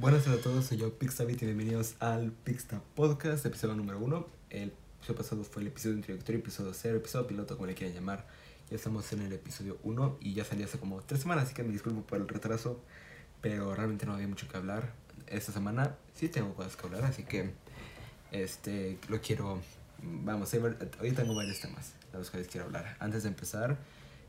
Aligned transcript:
Buenas 0.00 0.26
a 0.26 0.36
todos, 0.40 0.66
soy 0.66 0.78
yo 0.78 0.98
Pixabit 0.98 1.40
y 1.42 1.46
bienvenidos 1.46 1.94
al 2.00 2.32
Pixta 2.32 2.82
Podcast, 2.96 3.46
episodio 3.46 3.76
número 3.76 4.00
uno. 4.00 4.26
El 4.50 4.72
episodio 4.98 5.16
pasado 5.16 5.44
fue 5.44 5.62
el 5.62 5.68
episodio 5.68 5.94
introductorio, 5.94 6.40
episodio 6.40 6.74
cero, 6.74 6.96
episodio 6.96 7.28
piloto, 7.28 7.54
como 7.54 7.68
le 7.68 7.74
quieran 7.74 7.94
llamar. 7.94 8.26
Ya 8.70 8.76
estamos 8.76 9.12
en 9.12 9.22
el 9.22 9.32
episodio 9.32 9.78
1 9.84 10.18
y 10.20 10.34
ya 10.34 10.44
salió 10.44 10.64
hace 10.64 10.80
como 10.80 11.00
tres 11.02 11.20
semanas, 11.20 11.44
así 11.44 11.54
que 11.54 11.62
me 11.62 11.70
disculpo 11.70 12.02
por 12.02 12.18
el 12.18 12.26
retraso, 12.26 12.82
pero 13.40 13.72
realmente 13.72 14.04
no 14.04 14.14
había 14.14 14.26
mucho 14.26 14.48
que 14.48 14.56
hablar. 14.56 14.92
Esta 15.28 15.52
semana 15.52 15.96
sí 16.14 16.28
tengo 16.28 16.54
cosas 16.54 16.74
que 16.74 16.86
hablar, 16.86 17.04
así 17.04 17.22
que 17.22 17.52
este 18.32 18.98
lo 19.08 19.20
quiero. 19.20 19.60
Vamos, 20.02 20.52
hoy 21.00 21.12
tengo 21.12 21.36
varios 21.36 21.60
temas 21.60 21.92
de 22.10 22.18
los 22.18 22.30
cuales 22.30 22.48
quiero 22.48 22.66
hablar. 22.66 22.96
Antes 22.98 23.22
de 23.22 23.28
empezar, 23.28 23.78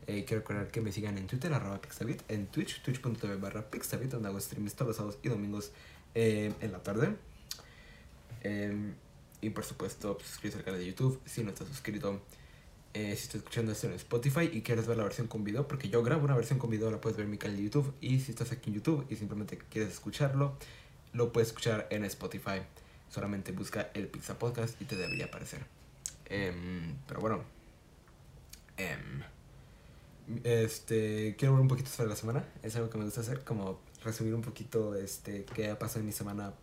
eh, 0.06 0.24
quiero 0.24 0.42
recordar 0.42 0.68
que 0.68 0.80
me 0.80 0.92
sigan 0.92 1.18
en 1.18 1.26
Twitter, 1.26 1.52
arroba 1.52 1.80
Pixabit, 1.80 2.22
en 2.28 2.46
Twitch, 2.46 2.82
twitch.tv 2.82 3.36
barra 3.36 3.70
Pixabit, 3.70 4.10
donde 4.10 4.28
hago 4.28 4.40
streams 4.40 4.74
todos 4.74 4.88
los 4.88 4.96
sábados 4.96 5.18
y 5.22 5.28
domingos 5.28 5.72
eh, 6.14 6.52
en 6.60 6.72
la 6.72 6.82
tarde. 6.82 7.16
Eh, 8.42 8.94
y 9.40 9.50
por 9.50 9.64
supuesto, 9.64 10.18
suscríbete 10.20 10.58
al 10.58 10.64
canal 10.64 10.80
de 10.80 10.86
YouTube 10.86 11.20
si 11.24 11.42
no 11.42 11.50
estás 11.50 11.68
suscrito. 11.68 12.22
Eh, 12.94 13.14
si 13.14 13.24
estás 13.24 13.36
escuchando 13.36 13.72
esto 13.72 13.88
en 13.88 13.92
Spotify 13.92 14.48
y 14.50 14.62
quieres 14.62 14.86
ver 14.86 14.96
la 14.96 15.02
versión 15.02 15.26
con 15.26 15.44
video, 15.44 15.68
porque 15.68 15.90
yo 15.90 16.02
grabo 16.02 16.24
una 16.24 16.34
versión 16.34 16.58
con 16.58 16.70
video, 16.70 16.90
la 16.90 17.00
puedes 17.00 17.16
ver 17.16 17.24
en 17.24 17.30
mi 17.30 17.38
canal 17.38 17.56
de 17.58 17.64
YouTube. 17.64 17.94
Y 18.00 18.20
si 18.20 18.30
estás 18.30 18.52
aquí 18.52 18.70
en 18.70 18.76
YouTube 18.76 19.06
y 19.10 19.16
simplemente 19.16 19.58
quieres 19.58 19.92
escucharlo, 19.92 20.56
lo 21.12 21.32
puedes 21.32 21.48
escuchar 21.48 21.86
en 21.90 22.04
Spotify. 22.04 22.62
Solamente 23.10 23.52
busca 23.52 23.90
el 23.94 24.08
Pizza 24.08 24.38
Podcast 24.38 24.80
y 24.80 24.86
te 24.86 24.96
debería 24.96 25.26
aparecer. 25.26 25.66
Em, 26.24 26.96
pero 27.06 27.20
bueno. 27.20 27.44
Este, 30.44 31.36
quiero 31.36 31.52
hablar 31.52 31.62
un 31.62 31.68
poquito 31.68 31.90
sobre 31.90 32.10
la 32.10 32.16
semana. 32.16 32.44
Es 32.62 32.76
algo 32.76 32.90
que 32.90 32.98
me 32.98 33.04
gusta 33.04 33.20
hacer, 33.20 33.44
como 33.44 33.80
resumir 34.04 34.34
un 34.34 34.42
poquito 34.42 34.94
este, 34.94 35.44
qué 35.54 35.70
ha 35.70 35.78
pasado 35.78 36.00
en 36.00 36.06
mi 36.06 36.12
semana. 36.12 36.54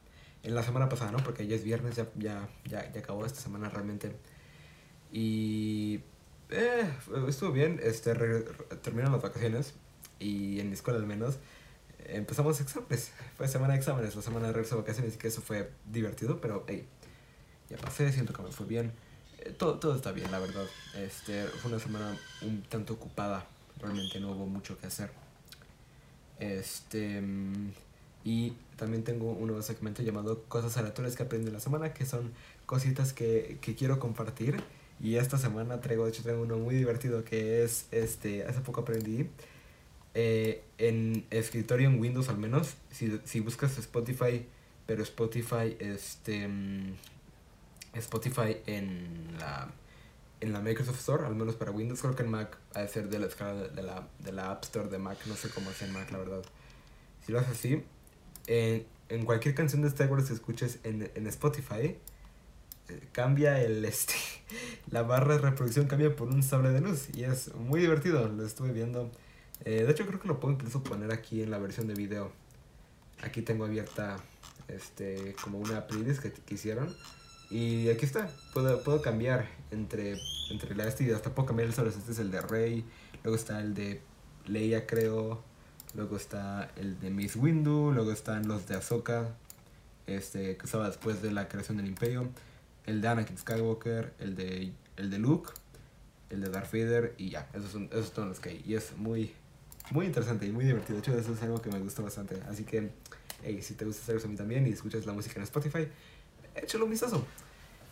En 0.43 0.55
la 0.55 0.63
semana 0.63 0.89
pasada, 0.89 1.11
¿no? 1.11 1.19
Porque 1.19 1.47
ya 1.47 1.55
es 1.55 1.63
viernes, 1.63 1.95
ya, 1.95 2.07
ya, 2.17 2.49
ya, 2.65 2.91
ya 2.91 2.99
acabó 2.99 3.25
esta 3.25 3.39
semana 3.39 3.69
realmente. 3.69 4.13
Y 5.11 6.01
eh, 6.49 6.89
estuvo 7.27 7.51
bien, 7.51 7.79
este, 7.81 8.13
terminaron 8.81 9.13
las 9.13 9.21
vacaciones 9.21 9.73
y 10.19 10.59
en 10.59 10.67
mi 10.67 10.73
escuela 10.73 10.99
al 10.99 11.05
menos 11.05 11.37
empezamos 12.05 12.59
exámenes. 12.61 13.11
Fue 13.35 13.47
semana 13.47 13.73
de 13.73 13.79
exámenes, 13.79 14.15
la 14.15 14.21
semana 14.21 14.47
de 14.47 14.53
regreso 14.53 14.75
de 14.75 14.81
vacaciones 14.81 15.15
y 15.15 15.17
que 15.17 15.27
eso 15.27 15.41
fue 15.41 15.71
divertido, 15.85 16.41
pero 16.41 16.63
hey, 16.67 16.87
ya 17.69 17.77
pasé, 17.77 18.11
siento 18.11 18.33
que 18.33 18.41
me 18.41 18.51
fue 18.51 18.65
bien. 18.65 18.91
Eh, 19.39 19.51
todo, 19.57 19.79
todo 19.79 19.95
está 19.95 20.11
bien, 20.11 20.31
la 20.31 20.39
verdad. 20.39 20.65
Este, 20.95 21.45
fue 21.45 21.71
una 21.71 21.79
semana 21.79 22.17
un 22.41 22.63
tanto 22.63 22.93
ocupada, 22.93 23.47
realmente 23.79 24.19
no 24.19 24.31
hubo 24.31 24.45
mucho 24.45 24.77
que 24.79 24.87
hacer. 24.87 25.11
Este, 26.39 27.21
y 28.23 28.53
también 28.75 29.03
tengo 29.03 29.31
un 29.31 29.47
nuevo 29.47 29.61
segmento 29.61 30.01
llamado 30.01 30.43
Cosas 30.43 30.75
aleatorias 30.77 31.15
que 31.15 31.23
aprendí 31.23 31.51
la 31.51 31.59
semana, 31.59 31.93
que 31.93 32.05
son 32.05 32.31
cositas 32.65 33.13
que, 33.13 33.57
que 33.61 33.75
quiero 33.75 33.99
compartir 33.99 34.57
y 35.03 35.17
esta 35.17 35.37
semana 35.37 35.81
traigo, 35.81 36.05
de 36.05 36.11
hecho 36.11 36.23
traigo 36.23 36.41
uno 36.43 36.57
muy 36.57 36.75
divertido 36.75 37.23
que 37.25 37.63
es, 37.63 37.87
este, 37.91 38.45
hace 38.45 38.61
poco 38.61 38.81
aprendí, 38.81 39.27
eh, 40.13 40.63
en 40.77 41.25
escritorio 41.29 41.89
en 41.89 41.99
Windows 41.99 42.29
al 42.29 42.37
menos, 42.37 42.75
si, 42.91 43.19
si 43.25 43.41
buscas 43.41 43.77
Spotify, 43.77 44.45
pero 44.85 45.03
Spotify, 45.03 45.75
este, 45.79 46.47
mm, 46.47 46.95
Spotify 47.95 48.57
en 48.65 49.35
la, 49.39 49.69
en 50.43 50.51
la 50.53 50.59
Microsoft 50.59 50.99
Store, 50.99 51.25
al 51.25 51.35
menos 51.35 51.55
para 51.55 51.71
Windows, 51.71 52.01
creo 52.01 52.15
que 52.15 52.23
en 52.23 52.29
Mac 52.29 52.57
ha 52.73 52.81
de 52.81 52.87
ser 52.89 53.07
de 53.09 53.17
la 53.17 53.27
escala 53.27 53.53
de 53.53 53.81
la, 53.81 54.07
de 54.19 54.31
la 54.33 54.51
App 54.51 54.63
Store 54.63 54.89
de 54.89 54.97
Mac, 54.97 55.17
no 55.25 55.35
sé 55.35 55.49
cómo 55.49 55.71
es 55.71 55.81
en 55.81 55.93
Mac, 55.93 56.11
la 56.11 56.17
verdad. 56.17 56.43
Si 57.25 57.31
lo 57.31 57.39
haces 57.39 57.51
así, 57.51 57.83
en, 58.47 58.85
en 59.07 59.25
cualquier 59.25 59.55
canción 59.55 59.81
de 59.81 59.87
Star 59.87 60.11
Wars 60.11 60.27
que 60.27 60.33
escuches 60.33 60.79
en, 60.83 61.09
en 61.15 61.27
Spotify, 61.27 61.97
cambia 63.13 63.61
el 63.61 63.85
este 63.85 64.15
la 64.91 65.03
barra 65.03 65.35
de 65.35 65.41
reproducción 65.41 65.87
cambia 65.87 66.15
por 66.15 66.27
un 66.27 66.43
sable 66.43 66.69
de 66.69 66.81
luz 66.81 67.07
y 67.13 67.23
es 67.23 67.55
muy 67.55 67.79
divertido 67.79 68.27
lo 68.27 68.45
estuve 68.45 68.71
viendo. 68.71 69.09
Eh, 69.65 69.83
de 69.83 69.91
hecho 69.91 70.05
creo 70.05 70.19
que 70.19 70.27
lo 70.27 70.41
puedo 70.41 70.53
incluso 70.53 70.83
poner 70.83 71.11
aquí 71.11 71.41
en 71.41 71.51
la 71.51 71.57
versión 71.57 71.87
de 71.87 71.93
video. 71.93 72.31
Aquí 73.21 73.41
tengo 73.41 73.63
abierta 73.63 74.17
este 74.67 75.35
como 75.41 75.59
una 75.59 75.87
playlist 75.87 76.21
que, 76.21 76.31
que 76.31 76.55
hicieron 76.55 76.93
y 77.53 77.89
aquí 77.89 78.05
está 78.05 78.29
puedo, 78.53 78.83
puedo 78.83 79.01
cambiar 79.01 79.47
entre 79.71 80.17
entre 80.49 80.75
la 80.75 80.87
este 80.87 81.03
y 81.05 81.11
hasta 81.11 81.33
puedo 81.33 81.47
cambiar 81.47 81.67
el 81.67 81.73
sable 81.73 81.91
este 81.91 82.11
es 82.11 82.19
el 82.19 82.31
de 82.31 82.41
Rey 82.41 82.83
luego 83.23 83.35
está 83.35 83.59
el 83.61 83.73
de 83.73 84.01
Leia 84.47 84.85
creo 84.87 85.41
luego 85.93 86.17
está 86.17 86.71
el 86.75 86.99
de 86.99 87.09
Miss 87.09 87.35
Windu 87.35 87.91
luego 87.91 88.11
están 88.11 88.47
los 88.47 88.67
de 88.67 88.75
Ahsoka 88.75 89.35
este 90.07 90.57
que 90.57 90.65
estaba 90.65 90.87
después 90.87 91.21
de 91.21 91.31
la 91.31 91.47
creación 91.47 91.77
del 91.77 91.87
imperio 91.87 92.29
el 92.85 93.01
de 93.01 93.07
Anakin 93.07 93.37
Skywalker, 93.37 94.13
el 94.19 94.35
de, 94.35 94.71
el 94.97 95.09
de 95.09 95.19
Luke, 95.19 95.51
el 96.29 96.41
de 96.41 96.49
Darth 96.49 96.71
Vader 96.71 97.15
y 97.17 97.29
ya, 97.29 97.49
esos 97.53 97.71
son, 97.71 97.89
esos 97.91 98.09
son 98.09 98.29
los 98.29 98.39
que 98.39 98.49
hay. 98.49 98.63
Y 98.65 98.75
es 98.75 98.95
muy, 98.97 99.33
muy 99.91 100.05
interesante 100.05 100.45
y 100.45 100.51
muy 100.51 100.65
divertido. 100.65 100.95
De 100.95 100.99
hecho, 100.99 101.17
eso 101.17 101.33
es 101.33 101.41
algo 101.43 101.61
que 101.61 101.69
me 101.69 101.79
gusta 101.79 102.01
bastante. 102.01 102.41
Así 102.49 102.63
que, 102.63 102.89
hey, 103.43 103.59
si 103.61 103.75
te 103.75 103.85
gusta 103.85 104.01
hacer 104.01 104.17
eso 104.17 104.27
a 104.27 104.29
mí 104.29 104.35
también 104.35 104.67
y 104.67 104.71
escuchas 104.71 105.05
la 105.05 105.13
música 105.13 105.35
en 105.37 105.43
Spotify, 105.43 105.87
échalo 106.55 106.85
un 106.85 106.91
vistazo. 106.91 107.25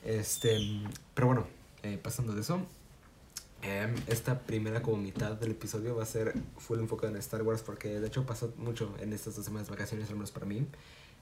Este, 0.03 0.57
pero 1.13 1.27
bueno, 1.27 1.47
eh, 1.83 1.99
pasando 2.01 2.33
de 2.33 2.41
eso, 2.41 2.66
eh, 3.63 3.94
esta 4.07 4.39
primera 4.39 4.81
como 4.81 4.97
mitad 4.97 5.33
del 5.33 5.51
episodio 5.51 5.95
va 5.95 6.03
a 6.03 6.07
ser 6.07 6.33
full 6.57 6.79
enfocado 6.79 7.13
en 7.13 7.19
Star 7.19 7.44
Wars 7.44 7.61
porque 7.61 8.00
de 8.00 8.07
hecho 8.07 8.25
pasó 8.25 8.51
mucho 8.57 8.95
en 9.00 9.13
estas 9.13 9.35
dos 9.35 9.45
semanas 9.45 9.67
de 9.67 9.71
vacaciones, 9.71 10.09
al 10.09 10.16
menos 10.16 10.31
para 10.31 10.47
mí, 10.47 10.66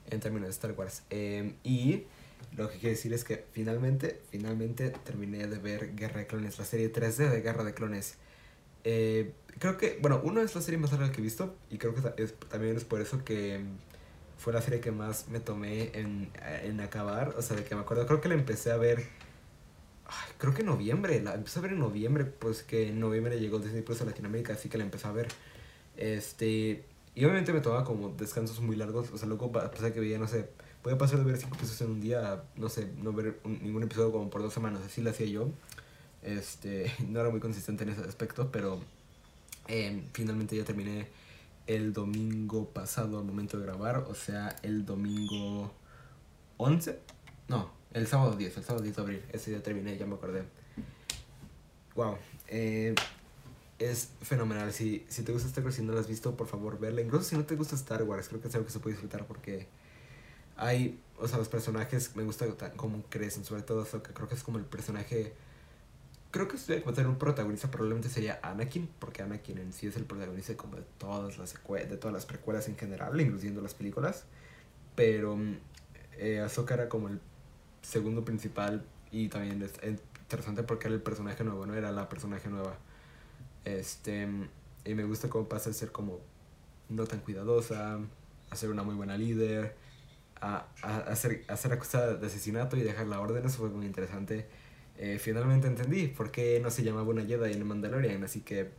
en 0.09 0.19
términos 0.19 0.47
de 0.47 0.51
Star 0.51 0.72
Wars. 0.72 1.03
Eh, 1.09 1.53
y 1.63 2.03
lo 2.55 2.69
que 2.69 2.78
quiero 2.78 2.95
decir 2.95 3.13
es 3.13 3.25
que 3.25 3.45
finalmente, 3.51 4.22
finalmente 4.31 4.89
terminé 4.89 5.47
de 5.47 5.57
ver 5.57 5.95
Guerra 5.95 6.19
de 6.19 6.28
Clones, 6.28 6.57
la 6.57 6.66
serie 6.66 6.91
3D 6.91 7.29
de 7.29 7.41
Guerra 7.41 7.66
de 7.66 7.73
Clones. 7.73 8.16
Eh, 8.85 9.33
creo 9.59 9.78
que, 9.78 9.99
bueno, 10.01 10.22
uno 10.23 10.41
es 10.41 10.55
la 10.55 10.61
serie 10.61 10.78
más 10.78 10.91
larga 10.91 11.11
que 11.11 11.19
he 11.19 11.23
visto 11.23 11.55
y 11.69 11.78
creo 11.78 11.94
que 11.94 12.23
es, 12.23 12.33
también 12.49 12.78
es 12.78 12.85
por 12.85 13.01
eso 13.01 13.23
que 13.25 13.61
fue 14.39 14.51
la 14.53 14.61
serie 14.61 14.79
que 14.79 14.91
más 14.91 15.27
me 15.29 15.39
tomé 15.39 15.91
en, 15.94 16.31
en 16.63 16.81
acabar. 16.81 17.35
O 17.38 17.44
sea, 17.44 17.55
de 17.55 17.63
que 17.63 17.75
me 17.75 17.81
acuerdo, 17.81 18.07
creo 18.07 18.22
que 18.22 18.29
la 18.29 18.35
empecé 18.35 18.72
a 18.72 18.77
ver, 18.77 19.05
creo 20.39 20.53
que 20.55 20.61
en 20.61 20.67
noviembre, 20.67 21.22
la 21.22 21.35
empecé 21.35 21.59
a 21.59 21.61
ver 21.61 21.73
en 21.73 21.79
noviembre, 21.79 22.25
pues 22.25 22.63
que 22.63 22.89
en 22.89 22.99
noviembre 22.99 23.39
llegó 23.39 23.59
Disney 23.59 23.83
Plus 23.83 24.01
a 24.01 24.05
Latinoamérica, 24.05 24.53
así 24.53 24.69
que 24.69 24.78
la 24.79 24.83
empecé 24.83 25.07
a 25.07 25.11
ver. 25.11 25.28
Este, 25.97 26.83
y 27.13 27.25
obviamente 27.25 27.53
me 27.53 27.61
tomaba 27.61 27.83
como 27.83 28.09
descansos 28.09 28.59
muy 28.61 28.75
largos, 28.75 29.11
o 29.11 29.17
sea, 29.17 29.28
luego 29.28 29.51
pasé 29.51 29.94
que 29.94 29.99
veía, 29.99 30.17
no 30.17 30.28
sé, 30.28 30.49
Puede 30.81 30.95
pasar 30.95 31.19
de 31.19 31.25
ver 31.25 31.38
cinco 31.38 31.55
episodios 31.55 31.81
en 31.81 31.91
un 31.91 31.99
día, 31.99 32.44
no 32.55 32.69
sé, 32.69 32.88
no 33.01 33.11
ver 33.11 33.41
ningún 33.44 33.83
episodio 33.83 34.13
como 34.13 34.29
por 34.29 34.41
dos 34.41 34.53
semanas, 34.53 34.81
así 34.85 35.01
lo 35.01 35.09
hacía 35.09 35.28
yo. 35.28 35.49
Este, 36.23 36.91
no 37.07 37.19
era 37.19 37.29
muy 37.29 37.41
consistente 37.41 37.83
en 37.83 37.89
ese 37.89 38.01
aspecto, 38.01 38.49
pero 38.51 38.79
em, 39.67 40.03
finalmente 40.13 40.55
ya 40.55 40.63
terminé 40.63 41.07
el 41.68 41.94
domingo 41.94 42.70
pasado 42.70 43.20
al 43.20 43.25
momento 43.25 43.58
de 43.59 43.66
grabar, 43.66 44.06
o 44.08 44.16
sea, 44.16 44.56
el 44.64 44.86
domingo 44.86 45.72
11, 46.58 47.00
no, 47.47 47.72
el 47.94 48.08
sábado 48.08 48.36
10, 48.36 48.58
el 48.58 48.64
sábado 48.64 48.84
10 48.84 48.96
de 48.96 49.02
abril, 49.02 49.22
ese 49.31 49.52
día 49.52 49.64
terminé, 49.64 49.97
ya 49.97 50.06
me 50.06 50.16
acordé. 50.16 50.44
Wow, 51.96 52.18
eh, 52.47 52.96
es 53.78 54.09
fenomenal, 54.22 54.74
si, 54.74 55.06
si 55.09 55.24
te 55.24 55.31
gusta 55.31 55.47
Star 55.47 55.64
Wars 55.64 55.80
y 55.80 55.84
no 55.84 55.94
lo 55.94 56.00
has 56.00 56.08
visto, 56.08 56.36
por 56.36 56.47
favor, 56.47 56.80
verla, 56.80 57.02
incluso 57.02 57.25
si 57.25 57.36
no 57.36 57.46
te 57.46 57.56
gusta 57.56 57.76
Star 57.76 58.03
Wars, 58.03 58.28
creo 58.30 58.41
que 58.41 58.47
es 58.47 58.56
algo 58.56 58.66
que 58.66 58.74
se 58.74 58.80
puede 58.80 58.94
disfrutar 58.96 59.26
porque 59.26 59.68
hay, 60.58 61.00
o 61.18 61.28
sea, 61.28 61.38
los 61.38 61.50
personajes 61.50 62.16
me 62.16 62.24
gusta 62.24 62.46
cómo 62.76 63.03
crecen, 63.09 63.46
sobre 63.46 63.62
todo 63.62 63.86
creo 63.86 64.28
que 64.28 64.36
es 64.36 64.44
como 64.44 64.58
el 64.58 64.66
personaje... 64.66 65.34
Creo 66.31 66.47
que 66.47 66.57
si 66.57 66.79
voy 66.79 66.94
a 66.95 67.07
un 67.07 67.17
protagonista 67.17 67.72
probablemente 67.72 68.07
sería 68.09 68.40
Anakin, 68.44 68.88
porque 69.00 69.23
Anakin 69.23 69.57
en 69.57 69.73
sí 69.73 69.88
es 69.88 69.95
el 69.95 70.06
protagonista 70.06 70.56
como 70.56 70.75
de 70.75 70.84
todas 71.00 71.38
las, 71.40 71.53
de 71.53 71.97
todas 71.97 72.13
las 72.13 72.25
precuelas 72.28 72.67
en 72.67 72.78
general, 72.78 73.19
incluyendo 73.19 73.62
las 73.62 73.73
películas. 73.73 74.25
Pero 74.96 75.37
eh, 76.17 76.40
Ahsoka 76.40 76.76
era 76.76 76.87
como 76.90 77.08
el 77.08 77.20
segundo 77.81 78.23
principal 78.26 78.85
y 79.11 79.29
también 79.29 79.61
es 79.64 79.73
interesante 80.22 80.61
porque 80.64 80.87
era 80.87 80.96
el 80.96 81.02
personaje 81.02 81.43
nuevo, 81.43 81.66
¿no? 81.66 81.73
Era 81.73 81.91
la 81.91 82.09
personaje 82.09 82.47
nueva. 82.49 82.78
Este, 83.66 84.28
y 84.85 84.93
me 84.93 85.03
gusta 85.05 85.29
cómo 85.29 85.49
pasa 85.49 85.72
a 85.72 85.73
ser 85.73 85.91
como 85.91 86.20
no 86.90 87.05
tan 87.05 87.22
cuidadosa, 87.22 87.99
a 88.52 88.55
ser 88.55 88.70
una 88.70 88.84
muy 88.84 88.96
buena 88.96 89.17
líder 89.17 89.76
a, 90.41 90.67
a, 90.81 90.97
a, 90.99 91.16
ser, 91.16 91.43
a 91.47 91.58
ser 91.58 91.73
acusada 91.73 92.16
de 92.16 92.28
asesinato 92.28 92.78
y 92.78 92.81
dejar 92.81 93.08
la 93.08 93.20
orden, 93.20 93.46
eso 93.46 93.58
fue 93.59 93.70
muy 93.70 93.85
interesante. 93.85 94.47
Eh, 95.01 95.17
finalmente 95.17 95.66
entendí 95.66 96.07
por 96.07 96.29
qué 96.29 96.59
no 96.61 96.69
se 96.69 96.84
llamaba 96.84 97.09
una 97.09 97.23
Jedi 97.25 97.53
en 97.53 97.66
Mandalorian, 97.66 98.22
así 98.25 98.41
que 98.41 98.69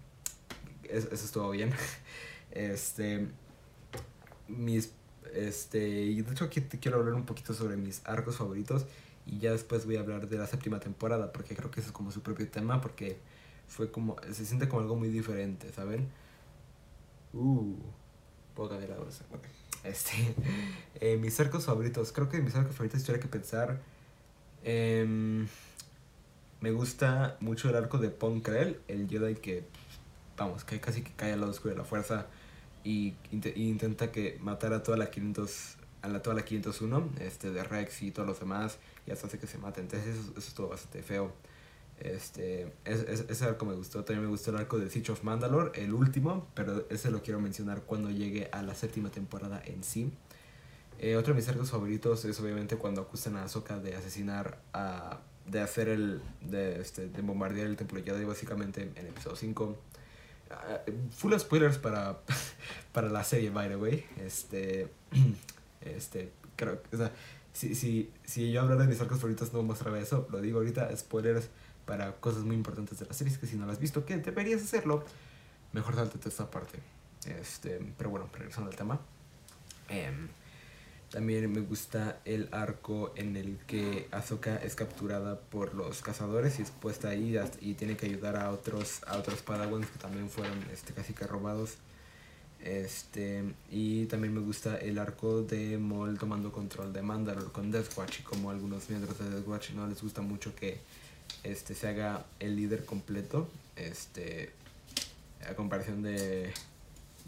eso, 0.84 1.08
estuvo 1.14 1.50
bien. 1.50 1.72
este, 2.50 3.26
mis, 4.46 4.93
este, 5.34 5.88
y 5.88 6.20
de 6.20 6.31
hecho 6.31 6.44
aquí 6.44 6.61
te 6.61 6.78
quiero 6.78 6.99
hablar 6.99 7.14
un 7.14 7.25
poquito 7.25 7.55
sobre 7.55 7.78
mis 7.78 8.02
arcos 8.06 8.37
favoritos 8.37 8.84
y 9.25 9.38
ya 9.38 9.52
después 9.52 9.87
voy 9.87 9.96
a 9.96 10.00
hablar 10.00 10.28
de 10.28 10.37
la 10.37 10.46
séptima 10.46 10.78
temporada 10.78 11.32
porque 11.32 11.56
creo 11.56 11.70
que 11.70 11.81
eso 11.81 11.88
es 11.88 11.93
como 11.93 12.11
su 12.11 12.20
propio 12.20 12.46
tema 12.49 12.82
porque 12.82 13.16
fue 13.66 13.90
como, 13.90 14.16
se 14.31 14.44
siente 14.44 14.69
como 14.69 14.82
algo 14.82 14.96
muy 14.96 15.08
diferente, 15.08 15.73
¿saben? 15.73 16.06
Uh, 17.32 17.76
puedo 18.55 18.69
cambiar 18.69 18.90
la 18.90 18.99
Este, 19.84 20.12
eh, 21.00 21.16
mis 21.16 21.40
arcos 21.40 21.64
favoritos. 21.64 22.12
Creo 22.12 22.28
que 22.28 22.43
mis 22.43 22.55
arcos 22.55 22.75
favoritos 22.75 23.02
tuviera 23.02 23.23
que 23.23 23.28
pensar. 23.28 23.81
Em, 24.62 25.46
me 26.61 26.73
gusta 26.73 27.37
mucho 27.41 27.69
el 27.71 27.77
arco 27.77 27.99
de 27.99 28.11
Ponkrell, 28.11 28.81
el 28.89 29.09
Jedi 29.09 29.37
que, 29.37 29.65
vamos, 30.37 30.65
que 30.65 30.81
casi 30.81 31.03
que 31.03 31.12
cae 31.12 31.33
al 31.33 31.41
lado 31.41 31.53
oscuro 31.53 31.75
de 31.75 31.79
la 31.79 31.85
fuerza 31.85 32.27
y, 32.85 33.15
intenta 33.31 34.12
que 34.12 34.39
matar 34.41 34.73
a 34.73 34.83
toda 34.83 34.97
la 34.97 35.11
500 35.11 35.77
a 36.03 36.09
la 36.09 36.23
toda 36.23 36.35
la 36.35 36.47
501 36.47 37.11
este 37.21 37.51
de 37.51 37.62
Rex 37.62 38.01
y 38.01 38.11
todos 38.11 38.27
los 38.27 38.41
demás 38.41 38.79
y 39.07 39.11
hasta 39.11 39.27
hace 39.27 39.39
que 39.39 39.47
se 39.47 39.59
maten. 39.59 39.85
Entonces 39.85 40.17
eso, 40.17 40.31
eso 40.31 40.49
es 40.49 40.55
todo 40.55 40.69
bastante 40.69 41.03
feo. 41.03 41.33
Este 41.99 42.73
es, 42.87 43.01
ese 43.03 43.45
arco 43.45 43.67
me 43.67 43.75
gustó. 43.75 44.03
También 44.05 44.25
me 44.25 44.31
gustó 44.31 44.51
el 44.51 44.57
arco 44.57 44.79
de 44.79 44.89
Siege 44.89 45.12
of 45.12 45.23
Mandalore 45.25 45.83
el 45.83 45.93
último 45.93 46.49
pero 46.55 46.87
ese 46.89 47.11
lo 47.11 47.23
quiero 47.23 47.41
mencionar 47.41 47.83
cuando 47.83 48.11
llegue 48.11 48.49
a 48.53 48.62
la 48.62 48.75
séptima 48.75 49.11
temporada 49.11 49.62
en 49.65 49.85
sí. 49.85 50.11
Eh, 50.99 51.17
otro 51.17 51.35
de 51.35 51.41
mis 51.41 51.49
arcos 51.49 51.71
favoritos 51.71 52.25
es 52.25 52.41
obviamente 52.41 52.77
cuando 52.77 53.03
acusan 53.03 53.37
a 53.37 53.45
Ahsoka 53.45 53.79
de 53.79 53.97
asesinar 53.97 54.59
a 54.73 55.21
de 55.50 55.61
hacer 55.61 55.88
el 55.88 56.20
de, 56.41 56.81
este, 56.81 57.08
de 57.08 57.23
bombardear 57.23 57.67
el 57.67 57.76
templo 57.76 58.02
Jedi 58.02 58.25
básicamente 58.25 58.91
en 58.94 59.06
episodio 59.06 59.37
5 59.37 59.79
Ah, 60.50 60.81
full 61.17 61.32
spoilers 61.38 61.79
para, 61.79 62.19
para 62.93 63.08
la 63.08 63.23
serie, 63.23 63.50
by 63.50 63.69
the 63.69 63.76
way. 63.76 64.05
Este, 64.19 64.88
este, 65.81 66.32
creo, 66.56 66.82
o 66.93 66.97
sea, 66.97 67.12
si, 67.52 67.75
si, 67.75 68.11
si 68.25 68.50
yo 68.50 68.62
hablara 68.62 68.82
de 68.82 68.88
mis 68.88 69.00
arcos 69.00 69.19
favoritos 69.19 69.52
no 69.52 69.62
mostraba 69.62 69.99
eso, 70.00 70.26
lo 70.31 70.41
digo 70.41 70.58
ahorita, 70.58 70.94
spoilers 70.97 71.49
para 71.87 72.12
cosas 72.17 72.43
muy 72.43 72.56
importantes 72.56 72.99
de 72.99 73.06
la 73.06 73.12
serie, 73.12 73.37
que 73.38 73.47
si 73.47 73.56
no 73.56 73.67
lo 73.67 73.73
has 73.73 73.79
visto, 73.79 74.05
que 74.05 74.17
deberías 74.17 74.62
hacerlo, 74.62 75.05
mejor 75.73 75.94
salte 75.94 76.29
esta 76.29 76.50
parte. 76.50 76.81
Este, 77.26 77.81
pero 77.97 78.11
bueno, 78.11 78.29
regresando 78.32 78.70
al 78.70 78.76
tema. 78.76 79.00
Eh, 79.88 80.11
también 81.11 81.53
me 81.53 81.61
gusta 81.61 82.21
el 82.25 82.49
arco 82.53 83.12
en 83.17 83.37
el 83.37 83.59
que 83.67 84.09
Ahsoka 84.12 84.57
es 84.57 84.77
capturada 84.77 85.41
por 85.41 85.75
los 85.75 86.03
cazadores 86.03 86.59
y 86.59 86.62
es 86.62 86.71
puesta 86.71 87.09
ahí 87.09 87.37
y 87.61 87.75
tiene 87.75 87.97
que 87.97 88.07
ayudar 88.07 88.37
a 88.37 88.51
otros 88.51 89.03
a 89.07 89.19
otros 89.19 89.43
padawans 89.43 89.89
que 89.89 89.99
también 89.99 90.31
fueron 90.31 90.59
este 90.73 90.93
casi 90.93 91.12
que 91.12 91.27
robados. 91.27 91.77
Este, 92.62 93.43
y 93.71 94.05
también 94.07 94.35
me 94.35 94.41
gusta 94.41 94.77
el 94.77 94.99
arco 94.99 95.43
de 95.43 95.79
Maul 95.79 96.19
tomando 96.19 96.53
control 96.53 96.93
de 96.93 97.01
Mandalore 97.01 97.51
con 97.53 97.71
Deathwatch 97.71 98.21
y 98.21 98.23
como 98.23 98.51
algunos 98.51 98.89
miembros 98.91 99.19
de 99.19 99.31
Deathwatch 99.31 99.71
no 99.71 99.87
les 99.87 100.03
gusta 100.03 100.21
mucho 100.21 100.55
que 100.55 100.79
este 101.43 101.75
se 101.75 101.89
haga 101.89 102.27
el 102.39 102.57
líder 102.57 102.85
completo, 102.85 103.49
este 103.77 104.53
a 105.49 105.55
comparación 105.55 106.03
de 106.03 106.53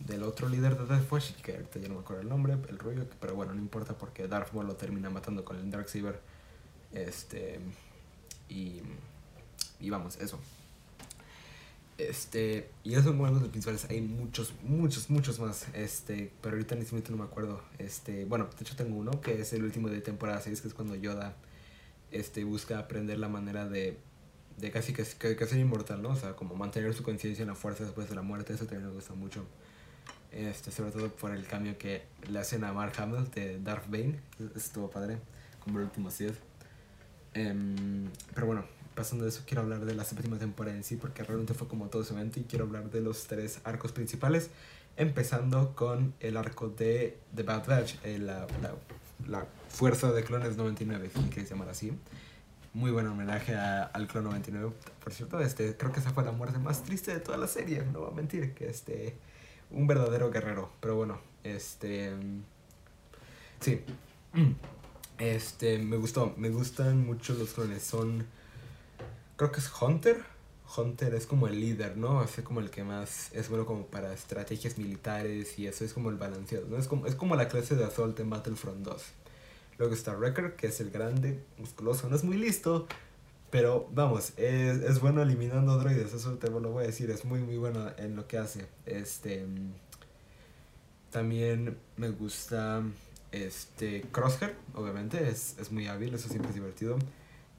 del 0.07 0.23
otro 0.23 0.49
líder 0.49 0.77
de 0.77 0.87
Death 0.87 1.07
Force, 1.07 1.35
que 1.43 1.53
ahorita 1.53 1.79
ya 1.79 1.89
no 1.89 1.95
me 1.95 2.01
acuerdo 2.01 2.23
el 2.23 2.29
nombre, 2.29 2.57
el 2.69 2.79
rollo, 2.79 3.07
pero 3.21 3.35
bueno, 3.35 3.55
no 3.55 3.61
importa 3.61 3.95
porque 3.97 4.27
Darth 4.27 4.53
Maul 4.53 4.67
lo 4.67 4.77
termina 4.77 5.11
matando 5.11 5.45
con 5.45 5.57
el 5.57 5.71
Darksaber. 5.71 6.21
Este. 6.93 7.61
Y. 8.49 8.81
Y 9.81 9.91
vamos, 9.91 10.17
eso. 10.17 10.39
Este. 11.99 12.71
Y 12.85 12.93
esos 12.93 13.05
son 13.05 13.19
como 13.19 13.31
los 13.31 13.49
principales. 13.49 13.87
Hay 13.91 14.01
muchos, 14.01 14.53
muchos, 14.63 15.09
muchos 15.11 15.39
más. 15.39 15.67
Este. 15.75 16.33
Pero 16.41 16.57
ahorita 16.57 16.75
en 16.75 16.83
este 16.83 16.93
momento 16.93 17.13
no 17.13 17.19
me 17.19 17.25
acuerdo. 17.25 17.63
Este. 17.79 18.25
Bueno, 18.25 18.49
de 18.57 18.63
hecho 18.63 18.77
tengo 18.77 18.97
uno 18.97 19.21
que 19.21 19.41
es 19.41 19.53
el 19.53 19.65
último 19.65 19.89
de 19.89 20.01
temporada 20.01 20.41
6, 20.41 20.61
que 20.61 20.69
es 20.69 20.75
cuando 20.75 20.97
Yoda. 20.97 21.37
Este. 22.11 22.45
Busca 22.45 22.79
aprender 22.79 23.19
la 23.19 23.29
manera 23.29 23.69
de. 23.69 23.99
De 24.59 24.71
casi 24.71 24.93
que, 24.93 25.03
que, 25.19 25.35
que 25.35 25.47
ser 25.47 25.59
inmortal, 25.59 26.03
¿no? 26.03 26.11
O 26.11 26.17
sea, 26.17 26.37
como 26.37 26.55
mantener 26.55 26.93
su 26.93 27.03
conciencia 27.03 27.43
en 27.43 27.49
la 27.49 27.55
fuerza 27.55 27.85
después 27.85 28.09
de 28.09 28.15
la 28.15 28.23
muerte. 28.23 28.53
Eso 28.53 28.67
también 28.67 28.89
me 28.89 28.95
gusta 28.95 29.15
mucho 29.15 29.47
este, 30.33 30.71
sobre 30.71 30.91
todo 30.91 31.11
por 31.11 31.33
el 31.33 31.47
cambio 31.47 31.77
que 31.79 32.03
le 32.31 32.39
hacen 32.39 32.65
a 32.65 32.73
Mark 32.73 32.95
Hamill 32.99 33.31
de 33.31 33.59
Darth 33.61 33.89
Bane, 33.89 34.19
estuvo 34.57 34.91
padre, 34.91 35.19
como 35.61 35.79
el 35.79 35.85
último 35.85 36.11
Sith. 36.11 36.35
Em, 37.35 38.09
pero 38.35 38.47
bueno, 38.47 38.65
pasando 38.95 39.25
de 39.25 39.31
eso, 39.31 39.43
quiero 39.47 39.63
hablar 39.63 39.85
de 39.85 39.95
la 39.95 40.05
séptima 40.05 40.39
temporada 40.39 40.77
en 40.77 40.85
sí, 40.85 40.97
porque 40.97 41.23
realmente 41.23 41.55
fue 41.55 41.69
como 41.69 41.89
todo 41.89 42.03
ese 42.03 42.15
evento, 42.15 42.41
y 42.41 42.45
quiero 42.45 42.65
hablar 42.65 42.91
de 42.91 43.01
los 43.01 43.27
tres 43.27 43.61
arcos 43.65 43.93
principales, 43.93 44.51
empezando 44.97 45.75
con 45.75 46.15
el 46.21 46.37
arco 46.37 46.69
de 46.69 47.19
The 47.35 47.43
Bad 47.43 47.67
Batch, 47.67 47.95
eh, 48.05 48.19
la, 48.19 48.47
Fuerza 49.69 50.13
de 50.13 50.25
Clones 50.25 50.57
99, 50.57 51.11
si 51.15 51.21
quieres 51.31 51.51
llamar 51.51 51.69
así. 51.69 51.93
Muy 52.75 52.91
buen 52.91 53.07
homenaje 53.07 53.55
a, 53.55 53.85
al 53.85 54.07
Clon 54.07 54.25
99. 54.25 54.73
Por 55.03 55.13
cierto, 55.13 55.41
este, 55.41 55.77
creo 55.77 55.93
que 55.93 56.01
esa 56.01 56.11
fue 56.11 56.25
la 56.25 56.33
muerte 56.33 56.59
más 56.59 56.83
triste 56.83 57.13
de 57.13 57.21
toda 57.21 57.39
la 57.39 57.47
serie, 57.47 57.85
no 57.93 58.01
voy 58.01 58.11
a 58.11 58.15
mentir, 58.15 58.55
que 58.55 58.69
este 58.69 59.17
un 59.73 59.87
verdadero 59.87 60.31
guerrero. 60.31 60.71
Pero 60.81 60.97
bueno, 60.97 61.21
este. 61.45 62.13
Sí. 63.61 63.83
Este, 65.19 65.79
me 65.79 65.97
gustó. 65.99 66.35
Me 66.37 66.49
gustan 66.49 67.07
mucho 67.07 67.35
los 67.35 67.53
clones. 67.53 67.83
Son. 67.83 68.27
Creo 69.37 69.53
que 69.53 69.61
es 69.61 69.71
Hunter. 69.81 70.25
Hunter 70.77 71.15
es 71.15 71.27
como 71.27 71.49
el 71.49 71.61
líder, 71.61 71.97
¿no? 71.97 72.25
Es 72.25 72.41
como 72.43 72.61
el 72.61 72.71
que 72.71 72.83
más 72.83 73.31
es 73.33 73.49
bueno 73.49 73.67
como 73.67 73.87
para 73.87 74.13
estrategias 74.13 74.79
militares 74.79 75.59
y 75.59 75.67
eso 75.67 75.85
es 75.85 75.93
como 75.93 76.09
el 76.09 76.17
balanceado, 76.17 76.67
¿no? 76.67 76.79
Es 76.79 76.89
como, 76.89 77.07
es 77.07 77.15
como 77.15 77.37
la 77.37 77.49
clase 77.49 77.77
de 77.77 77.85
Assault 77.85 78.19
en 78.21 78.31
Battlefront 78.31 78.79
2. 78.79 79.03
Luego 79.79 79.95
está 79.95 80.15
Wrecker, 80.15 80.57
que 80.57 80.69
es 80.69 80.81
el 80.81 80.91
grande, 80.91 81.45
musculoso, 81.59 82.09
no 82.09 82.17
es 82.17 82.25
muy 82.25 82.37
listo, 82.37 82.87
pero 83.53 83.87
vamos, 83.93 84.33
es, 84.39 84.81
es 84.81 84.99
bueno 84.99 85.21
eliminando 85.21 85.77
droides, 85.77 86.15
eso 86.15 86.39
te 86.39 86.49
lo 86.49 86.71
voy 86.71 86.85
a 86.85 86.87
decir, 86.87 87.11
es 87.11 87.27
muy 87.27 87.41
muy 87.41 87.59
bueno 87.59 87.93
en 87.99 88.17
lo 88.17 88.27
que 88.27 88.39
hace. 88.39 88.67
Este 88.87 89.45
también 91.11 91.77
me 91.99 92.09
gusta 92.09 92.83
este 93.31 94.07
Crosshair, 94.11 94.57
obviamente, 94.75 95.29
es, 95.29 95.59
es 95.59 95.71
muy 95.71 95.87
hábil, 95.87 96.15
eso 96.15 96.31
siempre 96.31 96.49
es 96.49 96.55
divertido. 96.55 96.97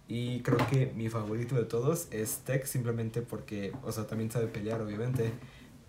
Y 0.07 0.41
creo 0.41 0.57
que 0.67 0.91
mi 0.95 1.09
favorito 1.09 1.53
de 1.53 1.65
todos 1.65 2.07
es 2.09 2.39
Tech, 2.39 2.65
simplemente 2.65 3.21
porque, 3.21 3.71
o 3.83 3.91
sea, 3.91 4.07
también 4.07 4.31
sabe 4.31 4.47
pelear, 4.47 4.81
obviamente, 4.81 5.31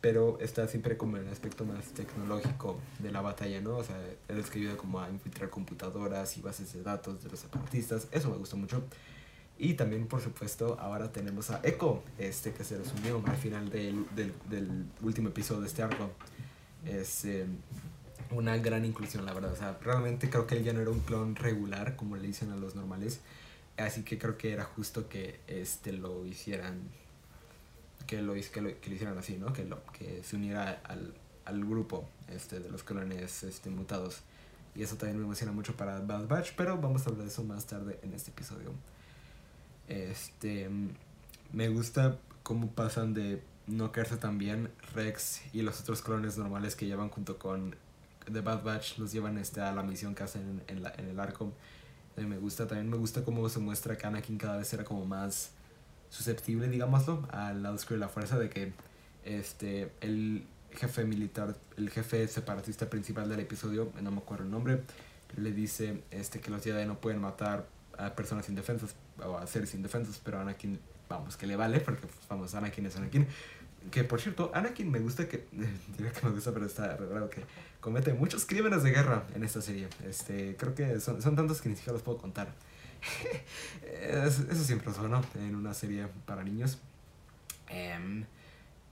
pero 0.03 0.39
está 0.39 0.69
siempre 0.69 0.99
como 0.99 1.17
en 1.17 1.27
el 1.27 1.33
aspecto 1.33 1.65
más 1.65 1.87
tecnológico 1.95 2.79
de 2.99 3.11
la 3.11 3.23
batalla, 3.23 3.63
¿no? 3.63 3.79
O 3.79 3.85
sea, 3.85 3.99
él 4.29 4.39
es 4.39 4.51
que 4.51 4.59
ayuda 4.59 4.77
como 4.77 5.01
a 5.01 5.09
infiltrar 5.09 5.49
computadoras 5.49 6.37
y 6.37 6.43
bases 6.43 6.75
de 6.75 6.83
datos 6.83 7.25
de 7.25 7.31
los 7.31 7.41
separatistas, 7.41 8.07
eso 8.13 8.29
me 8.29 8.37
gusta 8.37 8.57
mucho. 8.57 8.83
Y 9.59 9.75
también, 9.75 10.07
por 10.07 10.21
supuesto, 10.21 10.77
ahora 10.81 11.13
tenemos 11.13 11.51
a 11.51 11.61
Echo, 11.63 12.03
este 12.19 12.53
que 12.53 12.65
se 12.65 12.77
resumió 12.77 13.23
al 13.25 13.37
final 13.37 13.71
del, 13.71 14.05
del, 14.15 14.33
del 14.51 14.87
último 15.01 15.29
episodio 15.29 15.61
de 15.61 15.69
este 15.69 15.83
arco. 15.83 16.11
Es 16.85 17.25
eh, 17.25 17.47
una 18.31 18.57
gran 18.59 18.85
inclusión, 18.85 19.25
la 19.25 19.33
verdad. 19.33 19.53
O 19.53 19.57
sea, 19.57 19.79
realmente 19.81 20.29
creo 20.29 20.47
que 20.47 20.57
él 20.57 20.65
ya 20.65 20.73
no 20.73 20.81
era 20.81 20.91
un 20.91 21.01
clon 21.01 21.37
regular, 21.37 21.95
como 21.97 22.17
le 22.17 22.27
dicen 22.27 22.51
a 22.51 22.57
los 22.57 22.75
normales. 22.75 23.21
Así 23.77 24.03
que 24.03 24.19
creo 24.19 24.37
que 24.37 24.53
era 24.53 24.65
justo 24.65 25.09
que 25.09 25.41
este 25.47 25.93
lo 25.93 26.27
hicieran. 26.27 26.81
Que 28.07 28.21
lo, 28.21 28.35
que 28.35 28.61
lo, 28.61 28.81
que 28.81 28.91
lo 28.91 28.95
hicieran 28.95 29.17
así, 29.19 29.37
¿no? 29.37 29.53
Que, 29.53 29.65
lo, 29.65 29.83
que 29.93 30.23
se 30.25 30.37
uniera 30.37 30.83
al, 30.85 31.15
al 31.45 31.65
grupo 31.65 32.09
este, 32.29 32.61
de 32.61 32.71
los 32.71 32.83
clones 32.83 33.45
este, 33.45 33.71
mutados. 33.71 34.23
Y 34.75 34.83
eso 34.83 34.97
también 34.97 35.19
me 35.19 35.25
emociona 35.25 35.53
mucho 35.53 35.77
para 35.77 36.01
Bad 36.01 36.27
Batch, 36.27 36.53
pero 36.57 36.77
vamos 36.77 37.07
a 37.07 37.11
hablar 37.11 37.25
de 37.25 37.31
eso 37.31 37.45
más 37.45 37.67
tarde 37.67 38.01
en 38.03 38.13
este 38.13 38.33
episodio. 38.33 38.73
Este, 39.89 40.71
me 41.53 41.69
gusta 41.69 42.19
cómo 42.43 42.71
pasan 42.71 43.15
de 43.15 43.43
no 43.67 43.93
quedarse 43.93 44.17
tan 44.17 44.39
bien 44.39 44.71
Rex 44.95 45.43
y 45.53 45.63
los 45.63 45.81
otros 45.81 46.03
clones 46.03 46.37
normales 46.37 46.77
que 46.77 46.87
llevan 46.87 47.09
junto 47.09 47.39
con 47.39 47.77
The 48.31 48.41
Bad 48.41 48.63
Batch 48.63 48.99
los 48.99 49.13
llevan 49.13 49.39
este, 49.39 49.61
a 49.61 49.73
la 49.73 49.83
misión 49.83 50.15
que 50.15 50.23
hacen 50.23 50.63
en, 50.67 50.83
la, 50.83 50.93
en 50.97 51.09
el 51.09 51.19
arco. 51.21 51.53
me 52.17 52.39
gusta, 52.39 52.67
también 52.67 52.91
me 52.91 52.97
gusta 52.97 53.25
cómo 53.25 53.49
se 53.49 53.59
muestra 53.61 53.97
que 53.97 54.07
Anakin 54.07 54.39
cada 54.39 54.59
vez 54.59 54.73
era 54.73 54.85
como 54.85 55.05
más 55.05 55.51
susceptible, 56.11 56.69
digámoslo, 56.69 57.27
al 57.31 57.63
lado 57.63 57.75
oscuro 57.75 57.97
de 57.97 58.01
la 58.01 58.09
fuerza 58.09 58.39
de 58.39 58.49
que 58.49 58.73
este, 59.25 59.91
el 60.01 60.47
jefe 60.73 61.05
militar, 61.05 61.57
el 61.77 61.91
jefe 61.91 62.27
separatista 62.29 62.89
principal 62.89 63.29
del 63.29 63.41
episodio, 63.41 63.93
no 64.01 64.11
me 64.11 64.19
acuerdo 64.19 64.45
el 64.45 64.51
nombre, 64.51 64.83
le 65.37 65.53
dice 65.53 66.03
este, 66.11 66.41
que 66.41 66.51
los 66.51 66.63
Jedi 66.63 66.87
no 66.87 67.01
pueden 67.01 67.21
matar 67.21 67.67
a 67.99 68.15
personas 68.15 68.49
indefensas 68.49 68.95
o 69.25 69.37
a 69.37 69.47
seres 69.47 69.75
indefensos, 69.75 70.21
pero 70.23 70.41
Anakin, 70.41 70.79
vamos, 71.09 71.37
que 71.37 71.47
le 71.47 71.57
vale, 71.57 71.81
porque 71.81 72.07
pues, 72.07 72.29
vamos, 72.29 72.55
Anakin 72.55 72.87
es 72.87 72.97
Anakin. 72.97 73.27
Que 73.91 74.03
por 74.03 74.21
cierto, 74.21 74.51
Anakin 74.55 74.91
me 74.91 74.99
gusta 74.99 75.29
que, 75.29 75.47
diré 75.53 76.11
que 76.13 76.27
me 76.27 76.33
gusta, 76.33 76.53
pero 76.53 76.67
está 76.67 76.97
raro 76.97 77.29
que 77.29 77.43
comete 77.81 78.15
muchos 78.15 78.47
crímenes 78.47 78.83
de 78.83 78.91
guerra 78.91 79.25
en 79.35 79.45
esta 79.45 79.61
serie. 79.61 79.89
Este, 80.07 80.57
creo 80.57 80.75
que 80.75 81.01
son, 81.01 81.21
son 81.21 81.37
tantos 81.37 81.61
que 81.61 81.69
ni 81.69 81.77
siquiera 81.77 81.93
los 81.93 82.03
puedo 82.03 82.19
contar. 82.19 82.49
eso 84.11 84.65
siempre 84.65 84.91
es 84.91 84.99
bueno 84.99 85.23
en 85.35 85.55
una 85.55 85.75
serie 85.75 86.09
para 86.27 86.43
niños. 86.43 86.79
Em, 87.69 88.25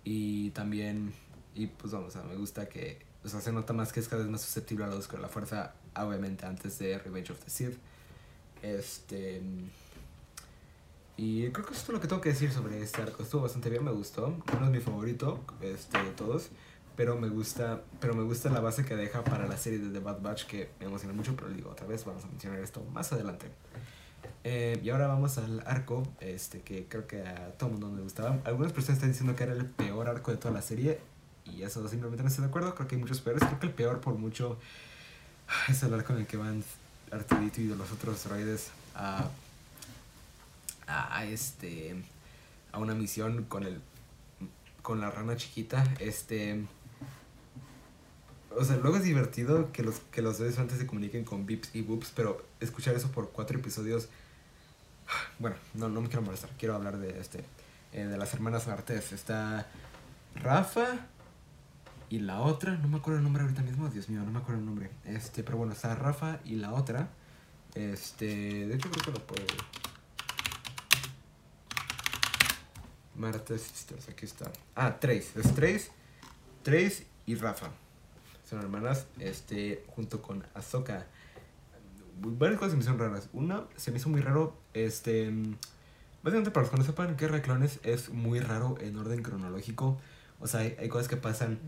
y 0.04 0.50
también, 0.50 1.12
y 1.54 1.66
pues 1.66 1.92
vamos, 1.92 2.16
a 2.16 2.22
me 2.24 2.36
gusta 2.36 2.68
que, 2.68 3.04
o 3.24 3.28
sea, 3.28 3.40
se 3.40 3.52
nota 3.52 3.72
más 3.72 3.92
que 3.92 4.00
es 4.00 4.08
cada 4.08 4.22
vez 4.22 4.30
más 4.30 4.42
susceptible 4.42 4.84
a 4.84 4.88
la 4.88 5.00
con 5.06 5.22
la 5.22 5.28
fuerza, 5.28 5.74
obviamente 5.96 6.46
antes 6.46 6.78
de 6.78 6.98
Revenge 6.98 7.32
of 7.32 7.38
the 7.38 7.50
Sith. 7.50 7.78
Este. 8.62 9.42
Y 11.16 11.50
creo 11.50 11.66
que 11.66 11.72
eso 11.72 11.80
es 11.80 11.86
todo 11.86 11.96
lo 11.96 12.00
que 12.00 12.08
tengo 12.08 12.22
que 12.22 12.30
decir 12.30 12.50
sobre 12.50 12.82
este 12.82 13.02
arco. 13.02 13.22
Estuvo 13.22 13.42
bastante 13.42 13.68
bien, 13.70 13.84
me 13.84 13.92
gustó. 13.92 14.34
No 14.58 14.64
es 14.64 14.70
mi 14.70 14.80
favorito 14.80 15.40
este, 15.60 16.02
de 16.02 16.10
todos. 16.10 16.50
pero 16.96 17.16
me 17.16 17.28
gusta 17.28 17.82
pero 18.00 18.14
me 18.14 18.22
gusta 18.22 18.50
la 18.50 18.60
base 18.60 18.84
que 18.84 18.94
deja 18.96 19.24
para 19.24 19.46
la 19.46 19.56
serie 19.56 19.78
de 19.78 19.90
The 19.90 20.00
Bad 20.00 20.20
Batch 20.20 20.44
que 20.44 20.70
me 20.78 20.86
emociona 20.86 21.14
mucho 21.14 21.34
pero 21.36 21.48
digo 21.50 21.70
otra 21.70 21.86
vez 21.86 22.04
vamos 22.04 22.24
a 22.24 22.28
mencionar 22.28 22.60
esto 22.60 22.84
más 22.92 23.12
adelante 23.12 23.46
eh, 24.44 24.78
y 24.82 24.90
ahora 24.90 25.06
vamos 25.06 25.38
al 25.38 25.62
arco 25.66 26.02
este 26.20 26.60
que 26.60 26.86
creo 26.88 27.06
que 27.06 27.22
a 27.22 27.52
todo 27.52 27.70
el 27.70 27.72
mundo 27.78 27.90
me 27.90 28.02
gustaba 28.02 28.38
algunas 28.44 28.72
personas 28.72 28.98
están 28.98 29.10
diciendo 29.10 29.34
que 29.36 29.44
era 29.44 29.52
el 29.52 29.66
peor 29.66 30.08
arco 30.08 30.30
de 30.32 30.36
toda 30.36 30.52
la 30.52 30.62
serie 30.62 31.00
y 31.44 31.62
eso 31.62 31.86
simplemente 31.88 32.22
no 32.22 32.28
estoy 32.28 32.44
de 32.44 32.48
acuerdo 32.48 32.74
creo 32.74 32.88
que 32.88 32.96
hay 32.96 33.00
muchos 33.00 33.20
peores 33.20 33.42
creo 33.42 33.58
que 33.58 33.66
el 33.66 33.72
peor 33.72 34.00
por 34.00 34.14
mucho 34.14 34.58
es 35.68 35.82
el 35.82 35.94
arco 35.94 36.12
en 36.12 36.20
el 36.20 36.26
que 36.26 36.36
van 36.36 36.62
Arturito 37.12 37.60
y 37.60 37.66
los 37.66 37.92
otros 37.92 38.24
droides 38.24 38.70
a, 38.94 39.28
a, 40.86 41.24
este 41.26 41.94
a 42.72 42.78
una 42.78 42.94
misión 42.94 43.44
con 43.44 43.62
el 43.64 43.80
con 44.82 45.00
la 45.00 45.10
rana 45.10 45.36
chiquita 45.36 45.84
este 46.00 46.64
o 48.56 48.64
sea, 48.64 48.76
luego 48.76 48.96
es 48.98 49.04
divertido 49.04 49.72
que 49.72 49.82
los, 49.82 50.00
que 50.10 50.20
los 50.20 50.38
dos 50.38 50.58
antes 50.58 50.78
se 50.78 50.86
comuniquen 50.86 51.24
con 51.24 51.46
Bips 51.46 51.74
y 51.74 51.80
Boops, 51.82 52.12
pero 52.14 52.44
escuchar 52.60 52.94
eso 52.94 53.10
por 53.10 53.30
cuatro 53.30 53.58
episodios. 53.58 54.08
Bueno, 55.38 55.56
no, 55.74 55.88
no 55.88 56.02
me 56.02 56.08
quiero 56.08 56.22
molestar. 56.22 56.50
Quiero 56.58 56.74
hablar 56.74 56.98
de 56.98 57.18
este. 57.18 57.44
eh, 57.92 58.04
de 58.04 58.16
las 58.18 58.32
hermanas 58.34 58.66
Martés. 58.66 59.12
Está 59.12 59.66
Rafa 60.34 61.06
y 62.12 62.18
la 62.18 62.42
otra. 62.42 62.76
No 62.76 62.88
me 62.88 62.98
acuerdo 62.98 63.18
el 63.18 63.24
nombre 63.24 63.42
ahorita 63.42 63.62
mismo. 63.62 63.88
Dios 63.88 64.10
mío, 64.10 64.22
no 64.22 64.30
me 64.30 64.38
acuerdo 64.38 64.60
el 64.60 64.66
nombre. 64.66 64.90
Este, 65.06 65.42
pero 65.42 65.56
bueno, 65.56 65.72
está 65.72 65.94
Rafa 65.94 66.40
y 66.44 66.56
la 66.56 66.74
otra. 66.74 67.08
Este. 67.74 68.66
De 68.66 68.74
hecho, 68.74 68.90
creo 68.90 69.04
que 69.04 69.12
lo 69.12 69.26
puedo. 69.26 69.46
Martes 73.16 73.62
Sisters, 73.62 74.10
aquí 74.10 74.26
está. 74.26 74.52
Ah, 74.74 75.00
Trace. 75.00 75.40
Es 75.40 75.54
Trace, 75.54 75.90
Trace 76.62 77.06
y 77.24 77.34
Rafa 77.36 77.70
son 78.44 78.60
hermanas, 78.60 79.06
este, 79.18 79.82
junto 79.88 80.20
con 80.20 80.44
Ahsoka. 80.52 81.06
Varias 82.20 82.58
cosas 82.58 82.72
se 82.72 82.76
me 82.76 82.82
hicieron 82.82 83.00
raras. 83.00 83.30
Una, 83.32 83.64
se 83.76 83.90
me 83.90 83.96
hizo 83.96 84.10
muy 84.10 84.20
raro, 84.20 84.58
este... 84.74 85.32
Básicamente, 86.22 86.50
para 86.50 86.64
los 86.64 86.70
que 86.70 86.76
no 86.76 86.84
sepan, 86.84 87.16
Guerra 87.16 87.36
de 87.36 87.42
Clones 87.42 87.80
es 87.82 88.10
muy 88.10 88.40
raro 88.40 88.76
en 88.80 88.98
orden 88.98 89.22
cronológico. 89.22 89.98
O 90.38 90.46
sea, 90.46 90.60
hay 90.60 90.88
cosas 90.90 91.08
que 91.08 91.16
pasan 91.16 91.58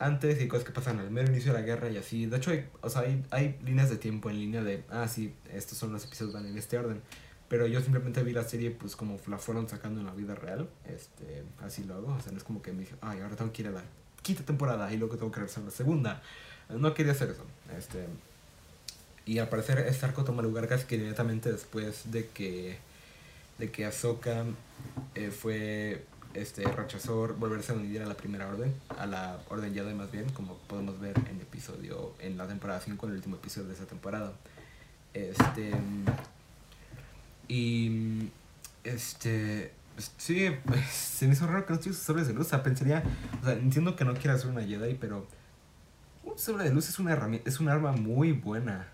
antes 0.00 0.40
y 0.40 0.48
cosas 0.48 0.64
que 0.64 0.72
pasan 0.72 0.98
al 0.98 1.10
mero 1.10 1.30
inicio 1.30 1.52
de 1.52 1.60
la 1.60 1.64
guerra 1.64 1.88
y 1.90 1.98
así. 1.98 2.26
De 2.26 2.38
hecho, 2.38 2.50
hay, 2.50 2.66
o 2.80 2.90
sea, 2.90 3.02
hay, 3.02 3.24
hay 3.30 3.58
líneas 3.64 3.90
de 3.90 3.96
tiempo 3.96 4.30
en 4.30 4.40
línea 4.40 4.64
de, 4.64 4.82
ah, 4.90 5.06
sí, 5.06 5.34
estos 5.52 5.78
son 5.78 5.92
los 5.92 6.04
episodios, 6.04 6.34
van 6.34 6.46
en 6.46 6.58
este 6.58 6.78
orden. 6.78 7.00
Pero 7.48 7.66
yo 7.66 7.80
simplemente 7.80 8.22
vi 8.22 8.32
la 8.32 8.44
serie, 8.44 8.70
pues, 8.70 8.96
como 8.96 9.18
la 9.26 9.36
fueron 9.38 9.68
sacando 9.68 10.00
en 10.00 10.06
la 10.06 10.14
vida 10.14 10.34
real. 10.34 10.68
Este, 10.86 11.44
así 11.60 11.84
lo 11.84 11.94
hago. 11.94 12.14
O 12.14 12.20
sea, 12.20 12.32
no 12.32 12.38
es 12.38 12.44
como 12.44 12.62
que 12.62 12.72
me 12.72 12.80
dije, 12.80 12.94
ay, 13.00 13.20
ahora 13.20 13.36
tengo 13.36 13.52
que 13.52 13.62
ir 13.62 13.68
a 13.68 13.72
la 13.72 13.82
quinta 14.22 14.42
temporada 14.44 14.92
y 14.92 14.96
luego 14.96 15.16
tengo 15.16 15.30
que 15.30 15.40
regresar 15.40 15.64
a 15.64 15.66
la 15.66 15.72
segunda. 15.72 16.22
No 16.70 16.94
quería 16.94 17.12
hacer 17.12 17.30
eso. 17.30 17.44
Este, 17.76 18.06
y 19.26 19.38
al 19.38 19.48
parecer 19.48 19.78
este 19.80 20.06
arco 20.06 20.24
toma 20.24 20.42
lugar 20.42 20.66
casi 20.68 20.86
que 20.86 20.94
inmediatamente 20.94 21.52
después 21.52 22.10
de 22.10 22.28
que, 22.28 22.78
de 23.58 23.70
que 23.70 23.84
Ahsoka 23.84 24.44
eh, 25.14 25.30
fue, 25.30 26.04
este, 26.34 26.64
rechazó 26.64 27.34
volverse 27.34 27.72
a 27.72 27.74
unir 27.74 28.02
a 28.02 28.06
la 28.06 28.14
primera 28.14 28.48
orden, 28.48 28.74
a 28.98 29.06
la 29.06 29.40
orden 29.48 29.74
Jedi 29.74 29.94
más 29.94 30.10
bien, 30.10 30.28
como 30.30 30.56
podemos 30.68 31.00
ver 31.00 31.16
en 31.18 31.36
el 31.36 31.42
episodio, 31.42 32.14
en 32.18 32.36
la 32.36 32.46
temporada 32.46 32.80
5, 32.80 33.06
en 33.06 33.12
el 33.12 33.16
último 33.18 33.36
episodio 33.36 33.68
de 33.68 33.74
esa 33.74 33.86
temporada. 33.86 34.32
Este, 35.14 35.72
y, 37.48 38.30
este, 38.84 39.72
Sí, 40.16 40.50
pues, 40.64 40.86
se 40.86 41.26
me 41.26 41.34
hizo 41.34 41.46
raro 41.46 41.66
que 41.66 41.72
no 41.72 41.78
tuviese 41.78 42.02
sables 42.02 42.26
de 42.26 42.34
luz. 42.34 42.46
O 42.46 42.50
sea, 42.50 42.62
pensaría. 42.62 43.02
O 43.40 43.44
sea, 43.44 43.54
entiendo 43.54 43.96
que 43.96 44.04
no 44.04 44.14
quiera 44.14 44.38
ser 44.38 44.50
una 44.50 44.62
Jedi, 44.62 44.94
pero. 44.94 45.26
Un 46.24 46.38
sable 46.38 46.64
de 46.64 46.70
luz 46.72 46.88
es 46.88 46.98
una 46.98 47.12
herramienta. 47.12 47.48
Es 47.48 47.60
un 47.60 47.68
arma 47.68 47.92
muy 47.92 48.32
buena. 48.32 48.88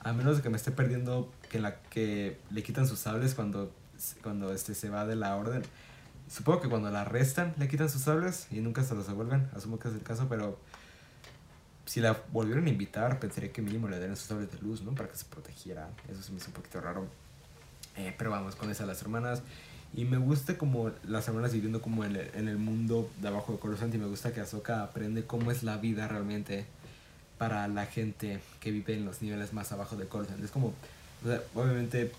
A 0.00 0.12
menos 0.12 0.36
de 0.36 0.42
que 0.42 0.50
me 0.50 0.56
esté 0.56 0.70
perdiendo 0.70 1.32
que 1.50 1.60
la 1.60 1.80
que 1.82 2.38
le 2.50 2.62
quitan 2.62 2.86
sus 2.86 2.98
sables 2.98 3.34
cuando, 3.34 3.72
cuando 4.22 4.52
este 4.52 4.74
se 4.74 4.90
va 4.90 5.06
de 5.06 5.16
la 5.16 5.36
orden. 5.36 5.62
Supongo 6.30 6.62
que 6.62 6.68
cuando 6.68 6.90
la 6.90 7.02
arrestan 7.02 7.54
le 7.58 7.68
quitan 7.68 7.88
sus 7.88 8.02
sables 8.02 8.46
y 8.50 8.60
nunca 8.60 8.82
se 8.82 8.94
los 8.94 9.06
devuelven. 9.06 9.48
Asumo 9.54 9.78
que 9.78 9.88
es 9.88 9.94
el 9.94 10.02
caso, 10.02 10.26
pero. 10.28 10.58
Si 11.86 12.00
la 12.00 12.18
volvieron 12.32 12.66
a 12.66 12.70
invitar, 12.70 13.20
pensaría 13.20 13.52
que 13.52 13.60
mínimo 13.60 13.88
le 13.88 13.98
darían 13.98 14.16
sus 14.16 14.26
sables 14.26 14.50
de 14.50 14.58
luz, 14.58 14.82
¿no? 14.82 14.94
Para 14.94 15.10
que 15.10 15.16
se 15.18 15.26
protegiera. 15.26 15.90
Eso 16.10 16.22
se 16.22 16.32
me 16.32 16.38
hizo 16.38 16.46
un 16.46 16.54
poquito 16.54 16.80
raro. 16.80 17.06
Eh, 17.96 18.14
pero 18.16 18.30
vamos, 18.30 18.56
con 18.56 18.70
esas 18.70 18.86
las 18.86 19.02
hermanas. 19.02 19.42
Y 19.92 20.06
me 20.06 20.16
gusta 20.16 20.58
como 20.58 20.90
las 21.04 21.28
hermanas 21.28 21.52
viviendo 21.52 21.80
como 21.82 22.04
en 22.04 22.16
el, 22.16 22.30
en 22.34 22.48
el 22.48 22.56
mundo 22.56 23.10
de 23.20 23.28
abajo 23.28 23.52
de 23.52 23.58
Coruscant 23.58 23.94
y 23.94 23.98
me 23.98 24.06
gusta 24.06 24.32
que 24.32 24.40
Ahsoka 24.40 24.82
aprende 24.82 25.24
cómo 25.24 25.50
es 25.50 25.62
la 25.62 25.76
vida 25.76 26.08
realmente 26.08 26.66
para 27.38 27.68
la 27.68 27.86
gente 27.86 28.40
que 28.60 28.72
vive 28.72 28.94
en 28.94 29.04
los 29.04 29.22
niveles 29.22 29.52
más 29.52 29.70
abajo 29.70 29.94
de 29.96 30.08
Coruscant. 30.08 30.42
Es 30.42 30.50
como, 30.50 30.68
o 30.68 31.26
sea, 31.26 31.42
obviamente, 31.54 32.10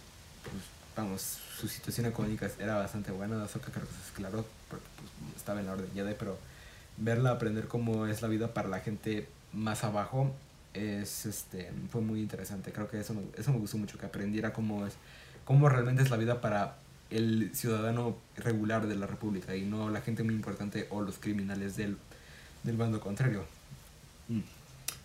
pues, 0.44 0.64
vamos, 0.96 1.40
su 1.60 1.68
situación 1.68 2.06
económica 2.08 2.50
era 2.60 2.78
bastante 2.78 3.12
buena. 3.12 3.44
Ahsoka 3.44 3.72
creo 3.72 3.86
que 3.86 3.92
eso 3.92 4.02
es 4.06 4.12
claro, 4.12 4.46
porque 4.70 4.86
pues, 4.98 5.36
estaba 5.36 5.60
en 5.60 5.68
la 5.68 5.74
Orden 5.74 5.90
Jedi, 5.94 6.16
pero 6.18 6.38
verla 6.98 7.32
aprender 7.32 7.68
cómo 7.68 8.08
es 8.08 8.22
la 8.22 8.28
vida 8.28 8.54
para 8.54 8.70
la 8.70 8.80
gente 8.80 9.28
más 9.54 9.84
abajo 9.84 10.34
es, 10.74 11.26
este, 11.26 11.72
fue 11.92 12.02
muy 12.02 12.20
interesante. 12.20 12.72
Creo 12.72 12.90
que 12.90 13.00
eso 13.00 13.14
me, 13.14 13.22
eso 13.38 13.52
me 13.52 13.60
gustó 13.60 13.78
mucho, 13.78 13.98
que 13.98 14.06
aprendiera 14.06 14.54
cómo 14.54 14.86
es, 14.86 14.94
cómo 15.46 15.70
realmente 15.70 16.04
es 16.04 16.10
la 16.10 16.18
vida 16.18 16.42
para 16.42 16.78
el 17.10 17.52
ciudadano 17.54 18.18
regular 18.38 18.88
de 18.88 18.96
la 18.96 19.08
república 19.08 19.56
y 19.56 19.62
no 19.62 19.90
la 19.90 20.02
gente 20.02 20.24
muy 20.24 20.34
importante 20.34 20.88
o 20.90 21.02
los 21.02 21.18
criminales 21.18 21.76
del, 21.76 21.98
del 22.64 22.78
bando 22.78 23.00
contrario. 23.00 23.46
Mm, 24.28 24.40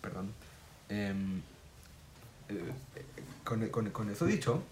perdón. 0.01 0.31
Em, 0.89 1.41
eh, 2.49 2.73
con, 3.43 3.67
con, 3.69 3.89
con, 3.91 4.09
eso 4.09 4.25
dicho, 4.25 4.63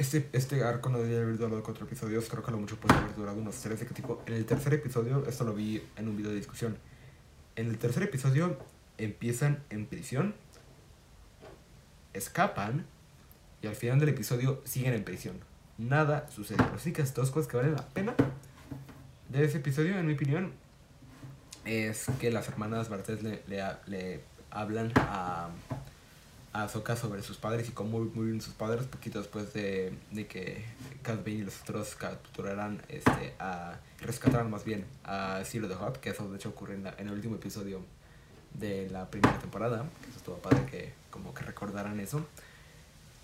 este, 0.00 0.28
este 0.32 0.62
arco 0.64 0.88
no 0.88 0.98
debería 0.98 1.22
haber 1.22 1.38
durado 1.38 1.62
cuatro 1.62 1.86
episodios, 1.86 2.28
creo 2.28 2.42
que 2.42 2.50
lo 2.50 2.58
mucho 2.58 2.76
puede 2.76 2.98
haber 2.98 3.14
durado 3.14 3.38
unos 3.38 3.56
tres 3.56 3.80
de 3.80 3.86
qué 3.86 3.94
tipo. 3.94 4.22
En 4.26 4.34
el 4.34 4.44
tercer 4.44 4.74
episodio, 4.74 5.24
esto 5.26 5.44
lo 5.44 5.54
vi 5.54 5.82
en 5.96 6.08
un 6.08 6.16
video 6.16 6.30
de 6.30 6.36
discusión, 6.36 6.76
en 7.56 7.66
el 7.68 7.78
tercer 7.78 8.02
episodio 8.02 8.58
empiezan 8.98 9.62
en 9.70 9.86
prisión, 9.86 10.34
escapan 12.12 12.86
y 13.62 13.66
al 13.66 13.76
final 13.76 14.00
del 14.00 14.10
episodio 14.10 14.60
siguen 14.64 14.94
en 14.94 15.04
prisión 15.04 15.50
nada 15.80 16.28
sucede. 16.30 16.62
Así 16.74 16.92
que 16.92 17.02
dos 17.02 17.30
cosas 17.30 17.50
que 17.50 17.56
valen 17.56 17.74
la 17.74 17.88
pena 17.88 18.14
de 19.28 19.44
ese 19.44 19.58
episodio, 19.58 19.98
en 19.98 20.06
mi 20.06 20.14
opinión, 20.14 20.52
es 21.64 22.06
que 22.20 22.30
las 22.30 22.48
hermanas 22.48 22.88
Bartés 22.88 23.22
le, 23.22 23.42
le, 23.46 23.62
le 23.86 24.20
hablan 24.50 24.92
a, 24.96 25.48
a 26.52 26.64
Ahsoka 26.64 26.96
sobre 26.96 27.22
sus 27.22 27.36
padres 27.36 27.68
y 27.68 27.72
cómo 27.72 28.00
murieron 28.00 28.40
sus 28.40 28.54
padres 28.54 28.86
poquito 28.86 29.18
después 29.18 29.52
de, 29.52 29.92
de 30.10 30.26
que 30.26 30.64
Cad 31.02 31.24
y 31.26 31.38
los 31.38 31.60
otros 31.62 31.94
capturaran, 31.94 32.82
este, 32.88 33.34
a, 33.38 33.78
rescataran 34.00 34.50
más 34.50 34.64
bien 34.64 34.84
a 35.04 35.42
Zero 35.44 35.68
the 35.68 35.74
Hot, 35.74 35.98
que 36.00 36.10
eso 36.10 36.28
de 36.28 36.36
hecho 36.36 36.48
ocurre 36.48 36.74
en, 36.74 36.86
el 36.86 37.12
último 37.12 37.36
episodio 37.36 37.82
de 38.54 38.90
la 38.90 39.08
primera 39.08 39.38
temporada, 39.38 39.88
que 40.02 40.08
eso 40.10 40.18
estuvo 40.18 40.36
padre 40.38 40.66
que 40.66 40.92
como 41.10 41.32
que 41.34 41.44
recordaran 41.44 42.00
eso. 42.00 42.26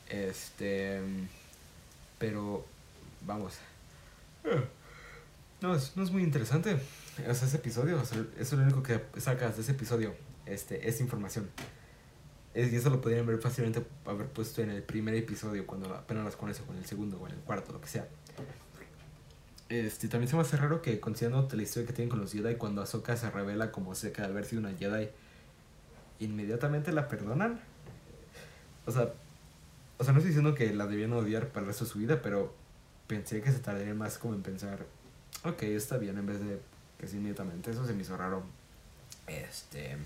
Este... 0.08 1.00
Pero, 2.18 2.64
vamos. 3.26 3.54
No 5.60 5.74
es, 5.74 5.96
no 5.96 6.02
es 6.02 6.10
muy 6.10 6.22
interesante. 6.22 6.78
ese 7.26 7.56
episodio, 7.56 8.00
eso 8.00 8.24
es 8.38 8.52
lo 8.52 8.62
único 8.62 8.82
que 8.82 9.02
sacas 9.18 9.56
de 9.56 9.62
ese 9.62 9.72
episodio. 9.72 10.14
Este, 10.46 10.88
es 10.88 11.00
información. 11.00 11.50
Es, 12.56 12.72
y 12.72 12.76
eso 12.76 12.88
lo 12.88 13.02
podrían 13.02 13.26
ver 13.26 13.38
fácilmente 13.38 13.84
haber 14.06 14.28
puesto 14.28 14.62
en 14.62 14.70
el 14.70 14.82
primer 14.82 15.14
episodio, 15.14 15.66
cuando 15.66 15.94
apenas 15.94 16.24
las 16.24 16.36
conoces, 16.36 16.64
o 16.66 16.72
en 16.72 16.78
el 16.78 16.86
segundo, 16.86 17.20
o 17.20 17.26
en 17.26 17.34
el 17.34 17.40
cuarto, 17.40 17.70
lo 17.70 17.82
que 17.82 17.88
sea. 17.88 18.08
Este, 19.68 20.08
también 20.08 20.30
se 20.30 20.36
me 20.36 20.40
hace 20.40 20.56
raro 20.56 20.80
que 20.80 20.98
considerando 20.98 21.54
la 21.54 21.62
historia 21.62 21.86
que 21.86 21.92
tienen 21.92 22.08
con 22.08 22.18
los 22.18 22.32
Jedi, 22.32 22.54
cuando 22.54 22.80
Ahsoka 22.80 23.14
se 23.14 23.30
revela 23.30 23.70
como 23.72 23.94
seca 23.94 24.22
de 24.22 24.28
haber 24.28 24.46
sido 24.46 24.60
una 24.60 24.72
Jedi, 24.72 25.10
inmediatamente 26.18 26.92
la 26.92 27.08
perdonan. 27.08 27.60
O 28.86 28.90
sea, 28.90 29.12
o 29.98 30.04
sea, 30.04 30.14
no 30.14 30.20
estoy 30.20 30.30
diciendo 30.30 30.54
que 30.54 30.72
la 30.72 30.86
debían 30.86 31.12
odiar 31.12 31.48
para 31.48 31.60
el 31.60 31.66
resto 31.66 31.84
de 31.84 31.90
su 31.90 31.98
vida, 31.98 32.22
pero 32.22 32.54
pensé 33.06 33.42
que 33.42 33.52
se 33.52 33.58
tardaría 33.58 33.92
más 33.92 34.16
como 34.16 34.32
en 34.32 34.40
pensar, 34.40 34.86
ok, 35.44 35.62
está 35.64 35.98
bien, 35.98 36.16
en 36.16 36.24
vez 36.24 36.40
de 36.40 36.58
que 36.98 37.06
sí 37.06 37.18
inmediatamente. 37.18 37.70
Eso 37.70 37.86
se 37.86 37.92
me 37.92 38.00
hizo 38.00 38.16
raro. 38.16 38.44
Este. 39.26 39.98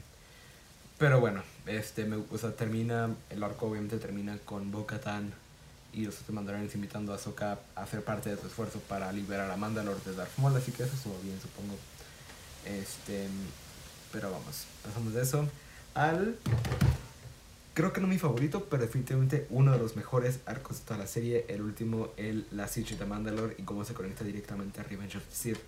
Pero 1.01 1.19
bueno, 1.19 1.43
este, 1.65 2.05
me, 2.05 2.17
o 2.17 2.39
sea, 2.39 2.55
termina, 2.55 3.09
el 3.31 3.43
arco 3.43 3.67
obviamente 3.67 3.97
termina 3.97 4.37
con 4.45 4.71
Bo-Katan 4.71 5.33
y 5.95 6.05
los 6.05 6.15
otros 6.21 6.35
mandalorianos 6.35 6.75
invitando 6.75 7.13
a 7.13 7.17
Ahsoka 7.17 7.59
a 7.75 7.83
hacer 7.83 8.05
parte 8.05 8.29
de 8.29 8.37
su 8.37 8.47
esfuerzo 8.47 8.81
para 8.81 9.11
liberar 9.11 9.51
a 9.51 9.57
Mandalore 9.57 9.99
de 10.05 10.15
Darth 10.15 10.37
Maul, 10.37 10.55
así 10.55 10.73
que 10.73 10.83
eso 10.83 10.95
estuvo 10.95 11.19
bien, 11.23 11.41
supongo. 11.41 11.75
Este, 12.67 13.29
pero 14.13 14.31
vamos, 14.31 14.67
pasamos 14.85 15.15
de 15.15 15.23
eso 15.23 15.49
al 15.95 16.37
creo 17.73 17.95
que 17.95 18.03
no 18.03 18.07
mi 18.07 18.19
favorito, 18.19 18.67
pero 18.69 18.83
definitivamente 18.83 19.47
uno 19.49 19.73
de 19.73 19.79
los 19.79 19.97
mejores 19.97 20.41
arcos 20.45 20.81
de 20.81 20.85
toda 20.85 20.99
la 20.99 21.07
serie. 21.07 21.47
El 21.49 21.63
último, 21.63 22.11
el 22.19 22.47
La 22.51 22.69
Siege 22.69 22.97
de 22.97 23.07
Mandalore 23.07 23.55
y 23.57 23.63
cómo 23.63 23.87
se 23.87 23.95
conecta 23.95 24.23
directamente 24.23 24.81
a 24.81 24.85
Revenge 24.85 25.17
of 25.17 25.25
the 25.25 25.35
Sith. 25.35 25.61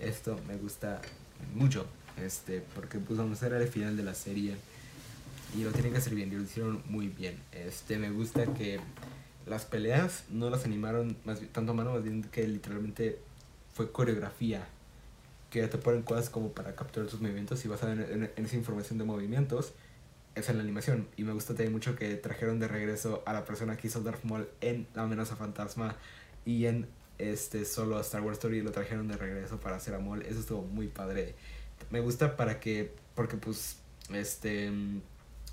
Esto 0.00 0.40
me 0.48 0.56
gusta 0.56 1.00
mucho. 1.54 1.86
Este, 2.16 2.62
porque 2.74 2.98
pues 2.98 3.18
vamos 3.18 3.42
a 3.42 3.46
era 3.46 3.58
el 3.58 3.68
final 3.68 3.96
de 3.96 4.02
la 4.02 4.14
serie. 4.14 4.56
Y 5.56 5.64
lo 5.64 5.70
tienen 5.70 5.92
que 5.92 5.98
hacer 5.98 6.14
bien, 6.14 6.32
y 6.32 6.36
lo 6.36 6.42
hicieron 6.42 6.82
muy 6.86 7.08
bien. 7.08 7.38
Este, 7.52 7.98
me 7.98 8.10
gusta 8.10 8.46
que 8.54 8.80
las 9.46 9.64
peleas 9.64 10.24
no 10.30 10.48
las 10.50 10.64
animaron 10.64 11.16
más 11.24 11.40
tanto 11.52 11.72
a 11.72 11.74
mano, 11.74 11.92
más 11.92 12.02
bien 12.02 12.22
que 12.22 12.46
literalmente 12.46 13.18
fue 13.74 13.92
coreografía. 13.92 14.66
Que 15.50 15.66
te 15.68 15.76
ponen 15.76 16.02
cosas 16.02 16.30
como 16.30 16.52
para 16.52 16.74
capturar 16.74 17.08
tus 17.10 17.20
movimientos 17.20 17.62
y 17.64 17.68
basada 17.68 17.92
en, 17.92 18.30
en, 18.34 18.44
esa 18.46 18.56
información 18.56 18.98
de 18.98 19.04
movimientos, 19.04 19.72
es 20.34 20.48
en 20.48 20.56
la 20.56 20.62
animación. 20.62 21.06
Y 21.18 21.24
me 21.24 21.32
gusta 21.32 21.48
también 21.48 21.72
mucho 21.72 21.94
que 21.96 22.14
trajeron 22.14 22.58
de 22.58 22.68
regreso 22.68 23.22
a 23.26 23.34
la 23.34 23.44
persona 23.44 23.76
que 23.76 23.88
hizo 23.88 24.00
Darth 24.00 24.24
Maul 24.24 24.48
en 24.62 24.86
La 24.94 25.02
amenaza 25.02 25.36
fantasma 25.36 25.96
y 26.46 26.64
en 26.64 26.86
este 27.18 27.64
solo 27.64 28.00
Star 28.00 28.22
Wars 28.22 28.38
Story 28.38 28.62
lo 28.62 28.72
trajeron 28.72 29.08
de 29.08 29.16
regreso 29.16 29.60
para 29.60 29.76
hacer 29.76 29.94
a 29.94 29.98
Maul. 29.98 30.22
Eso 30.22 30.40
estuvo 30.40 30.62
muy 30.62 30.88
padre. 30.88 31.34
Me 31.92 32.00
gusta 32.00 32.36
para 32.36 32.58
que, 32.58 32.92
porque 33.14 33.36
pues, 33.36 33.76
este 34.12 34.72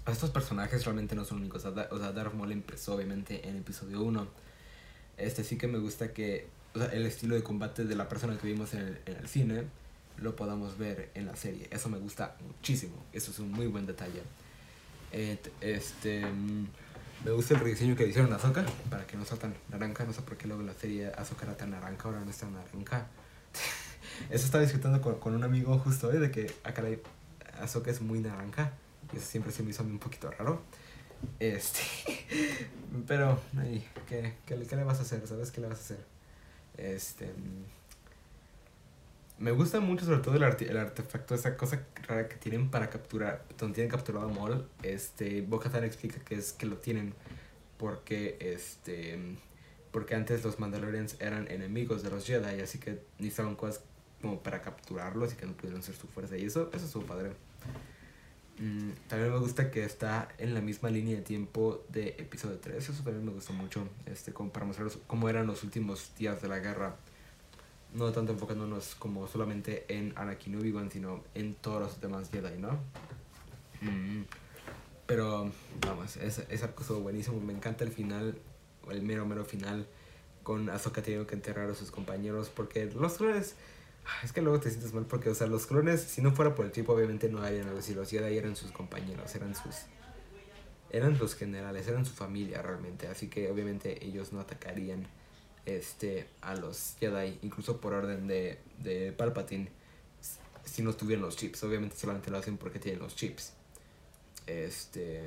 estos 0.07 0.31
personajes 0.31 0.83
realmente 0.85 1.13
no 1.15 1.25
son 1.25 1.39
únicos. 1.39 1.65
O 1.65 1.99
sea, 1.99 2.11
Darth 2.13 2.33
Maul 2.33 2.51
empezó 2.51 2.95
obviamente 2.95 3.47
en 3.47 3.57
episodio 3.57 4.01
1. 4.01 4.27
Este 5.17 5.43
sí 5.43 5.57
que 5.57 5.67
me 5.67 5.77
gusta 5.77 6.13
que 6.13 6.47
o 6.73 6.79
sea, 6.79 6.87
el 6.87 7.05
estilo 7.05 7.35
de 7.35 7.43
combate 7.43 7.83
de 7.83 7.95
la 7.95 8.07
persona 8.07 8.37
que 8.37 8.47
vimos 8.47 8.73
en 8.73 8.79
el, 8.79 9.01
en 9.05 9.17
el, 9.17 9.27
cine 9.27 9.63
lo 10.17 10.35
podamos 10.35 10.77
ver 10.77 11.11
en 11.13 11.25
la 11.25 11.35
serie. 11.35 11.67
Eso 11.71 11.89
me 11.89 11.97
gusta 11.97 12.37
muchísimo. 12.45 12.95
Eso 13.11 13.31
es 13.31 13.39
un 13.39 13.51
muy 13.51 13.67
buen 13.67 13.85
detalle. 13.85 14.23
este 15.11 16.25
mm, 16.25 16.67
me 17.25 17.31
gusta 17.31 17.55
el 17.55 17.59
rediseño 17.59 17.97
que 17.97 18.07
hicieron 18.07 18.31
a 18.31 18.37
Ahsoka 18.37 18.65
para 18.89 19.05
que 19.05 19.17
no 19.17 19.25
sea 19.25 19.37
tan 19.37 19.53
naranja. 19.69 20.05
No 20.05 20.13
sé 20.13 20.21
por 20.21 20.37
qué 20.37 20.47
luego 20.47 20.63
la 20.63 20.73
serie 20.73 21.11
Ahsoka 21.17 21.45
era 21.45 21.57
tan 21.57 21.71
naranja, 21.71 22.07
ahora 22.07 22.21
no 22.21 22.31
está 22.31 22.49
naranja. 22.49 23.07
Eso 24.29 24.45
estaba 24.45 24.63
discutiendo 24.63 25.01
con, 25.01 25.19
con, 25.19 25.35
un 25.35 25.43
amigo 25.43 25.77
justo 25.79 26.07
hoy 26.07 26.17
de 26.17 26.31
que 26.31 26.51
acá 26.63 26.83
ah, 26.83 27.63
Ahsoka 27.63 27.91
es 27.91 28.01
muy 28.01 28.19
naranja. 28.19 28.73
Y 29.13 29.17
eso 29.17 29.25
siempre 29.25 29.51
se 29.51 29.63
me 29.63 29.71
hizo 29.71 29.83
un 29.83 29.99
poquito 29.99 30.29
raro. 30.31 30.61
Este. 31.39 31.79
Pero, 33.07 33.39
ay, 33.57 33.85
¿qué, 34.07 34.33
qué, 34.45 34.55
le 34.55 34.83
vas 34.83 34.99
a 34.99 35.01
hacer? 35.03 35.25
¿Sabes 35.27 35.51
qué 35.51 35.61
le 35.61 35.67
vas 35.67 35.79
a 35.79 35.81
hacer? 35.81 36.05
Este. 36.77 37.31
Me 39.37 39.51
gusta 39.51 39.79
mucho, 39.79 40.05
sobre 40.05 40.19
todo, 40.19 40.35
el, 40.35 40.43
arte, 40.43 40.69
el 40.69 40.77
artefacto, 40.77 41.33
esa 41.33 41.55
cosa 41.55 41.85
rara 42.07 42.27
que 42.27 42.35
tienen 42.35 42.69
para 42.69 42.89
capturar. 42.89 43.45
Donde 43.57 43.75
tienen 43.75 43.91
capturado 43.91 44.27
a 44.27 44.31
Maul. 44.31 44.67
Este. 44.83 45.41
Bo-Katan 45.41 45.83
explica 45.83 46.19
que 46.19 46.35
es 46.35 46.53
que 46.53 46.65
lo 46.65 46.77
tienen 46.77 47.13
porque, 47.77 48.37
este. 48.39 49.17
Porque 49.91 50.13
antes 50.13 50.43
los 50.43 50.59
Mandalorians 50.59 51.15
eran 51.19 51.49
enemigos 51.49 52.03
de 52.03 52.11
los 52.11 52.27
Jedi, 52.27 52.61
así 52.61 52.77
que 52.77 52.99
necesitaban 53.17 53.55
cosas 53.55 53.81
como 54.21 54.39
para 54.39 54.61
capturarlos 54.61 55.33
y 55.33 55.35
que 55.35 55.45
no 55.45 55.53
pudieron 55.53 55.83
ser 55.83 55.95
su 55.95 56.07
fuerza. 56.07 56.37
Y 56.37 56.45
eso, 56.45 56.69
eso 56.73 56.85
es 56.85 56.91
su 56.91 57.03
padre. 57.03 57.31
Mm, 58.59 58.91
también 59.07 59.31
me 59.31 59.39
gusta 59.39 59.71
que 59.71 59.85
está 59.85 60.27
en 60.37 60.53
la 60.53 60.59
misma 60.59 60.89
línea 60.89 61.15
de 61.15 61.21
tiempo 61.21 61.85
de 61.87 62.09
episodio 62.17 62.59
3. 62.59 62.89
Eso 62.89 63.03
también 63.03 63.25
me 63.25 63.31
gustó 63.31 63.53
mucho. 63.53 63.87
Este, 64.05 64.33
como 64.33 64.51
para 64.51 64.65
mostrar 64.65 64.89
cómo 65.07 65.29
eran 65.29 65.47
los 65.47 65.63
últimos 65.63 66.11
días 66.17 66.41
de 66.41 66.49
la 66.49 66.59
guerra. 66.59 66.95
No 67.93 68.11
tanto 68.11 68.33
enfocándonos 68.33 68.95
como 68.95 69.27
solamente 69.27 69.85
en 69.87 70.13
Anakin 70.15 70.55
Obi-Wan, 70.57 70.91
sino 70.91 71.23
en 71.33 71.55
todos 71.55 71.81
los 71.81 72.01
demás 72.01 72.29
Jedi, 72.29 72.59
¿no? 72.59 72.71
Mm, 73.81 74.23
pero, 75.07 75.49
vamos, 75.81 76.17
esa, 76.17 76.43
esa 76.49 76.75
cosa 76.75 76.93
buenísimo. 76.93 77.39
Me 77.39 77.53
encanta 77.53 77.85
el 77.85 77.91
final, 77.91 78.37
el 78.91 79.01
mero, 79.01 79.25
mero 79.25 79.45
final, 79.45 79.87
con 80.43 80.69
Ahsoka 80.69 81.01
teniendo 81.01 81.25
que 81.25 81.35
enterrar 81.35 81.69
a 81.69 81.75
sus 81.75 81.91
compañeros. 81.91 82.49
Porque 82.49 82.85
los 82.87 83.13
clones 83.13 83.55
es 84.23 84.33
que 84.33 84.41
luego 84.41 84.59
te 84.59 84.69
sientes 84.69 84.93
mal 84.93 85.05
porque, 85.05 85.29
o 85.29 85.35
sea, 85.35 85.47
los 85.47 85.65
clones, 85.65 86.01
si 86.01 86.21
no 86.21 86.31
fuera 86.31 86.55
por 86.55 86.65
el 86.65 86.71
tipo, 86.71 86.93
obviamente 86.93 87.29
no 87.29 87.41
harían 87.41 87.67
algo 87.67 87.79
así. 87.79 87.93
Los 87.93 88.09
Jedi 88.09 88.37
eran 88.37 88.55
sus 88.55 88.71
compañeros, 88.71 89.33
eran 89.35 89.55
sus. 89.55 89.75
Eran 90.91 91.17
los 91.19 91.35
generales, 91.35 91.87
eran 91.87 92.05
su 92.05 92.13
familia 92.13 92.61
realmente. 92.61 93.07
Así 93.07 93.27
que, 93.27 93.49
obviamente, 93.51 94.03
ellos 94.05 94.33
no 94.33 94.39
atacarían 94.39 95.07
este, 95.65 96.27
a 96.41 96.55
los 96.55 96.95
Jedi, 96.99 97.39
incluso 97.43 97.79
por 97.79 97.93
orden 97.93 98.27
de, 98.27 98.59
de 98.79 99.11
Palpatine, 99.11 99.69
si 100.65 100.81
no 100.81 100.93
tuvieran 100.93 101.23
los 101.23 101.35
chips. 101.35 101.63
Obviamente, 101.63 101.95
solamente 101.95 102.31
lo 102.31 102.37
hacen 102.37 102.57
porque 102.57 102.79
tienen 102.79 103.01
los 103.01 103.15
chips. 103.15 103.53
Este. 104.47 105.23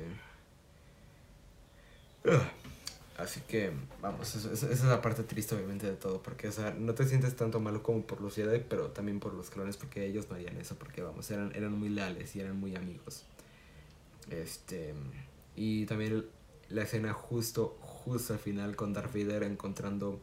Así 3.17 3.41
que, 3.41 3.71
vamos, 4.01 4.35
esa 4.35 4.71
es 4.71 4.83
la 4.83 5.01
parte 5.01 5.23
triste 5.23 5.53
obviamente 5.53 5.85
de 5.85 5.95
todo, 5.95 6.23
porque, 6.23 6.47
o 6.47 6.51
sea, 6.51 6.73
no 6.73 6.95
te 6.95 7.05
sientes 7.07 7.35
tanto 7.35 7.59
malo 7.59 7.83
como 7.83 8.01
por 8.01 8.21
los 8.21 8.33
Jedi, 8.33 8.63
pero 8.67 8.87
también 8.87 9.19
por 9.19 9.35
los 9.35 9.51
clones, 9.51 9.77
porque 9.77 10.05
ellos 10.05 10.29
no 10.29 10.35
harían 10.35 10.57
eso, 10.57 10.75
porque, 10.75 11.03
vamos, 11.03 11.29
eran, 11.29 11.53
eran 11.55 11.77
muy 11.77 11.89
leales 11.89 12.35
y 12.35 12.39
eran 12.39 12.59
muy 12.59 12.75
amigos. 12.75 13.25
Este, 14.31 14.95
y 15.55 15.85
también 15.85 16.25
la 16.69 16.83
escena 16.83 17.13
justo, 17.13 17.77
justo 17.81 18.33
al 18.33 18.39
final 18.39 18.75
con 18.75 18.93
Darth 18.93 19.13
Vader 19.13 19.43
encontrando 19.43 20.19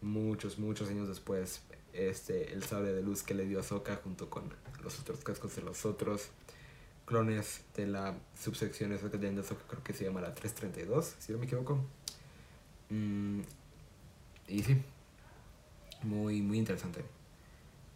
muchos, 0.00 0.58
muchos 0.58 0.88
años 0.88 1.06
después, 1.06 1.60
este, 1.92 2.52
el 2.52 2.64
sable 2.64 2.92
de 2.92 3.02
luz 3.02 3.22
que 3.22 3.34
le 3.34 3.44
dio 3.44 3.58
a 3.58 3.60
Ahsoka 3.60 3.96
junto 4.02 4.28
con 4.28 4.52
los 4.82 4.98
otros 4.98 5.20
cascos 5.20 5.54
de 5.54 5.62
los 5.62 5.84
otros 5.86 6.30
clones 7.04 7.60
de 7.76 7.86
la 7.86 8.16
subsección 8.40 8.92
esa 8.92 9.10
que 9.10 9.18
tienen 9.18 9.36
de 9.36 9.42
Ahsoka, 9.42 9.62
creo 9.68 9.84
que 9.84 9.92
se 9.92 10.04
llama 10.04 10.20
la 10.20 10.34
332, 10.34 11.14
si 11.20 11.32
no 11.32 11.38
me 11.38 11.44
equivoco. 11.44 11.84
Mm, 12.92 13.40
y 14.48 14.62
sí, 14.62 14.76
muy, 16.02 16.42
muy 16.42 16.58
interesante. 16.58 17.02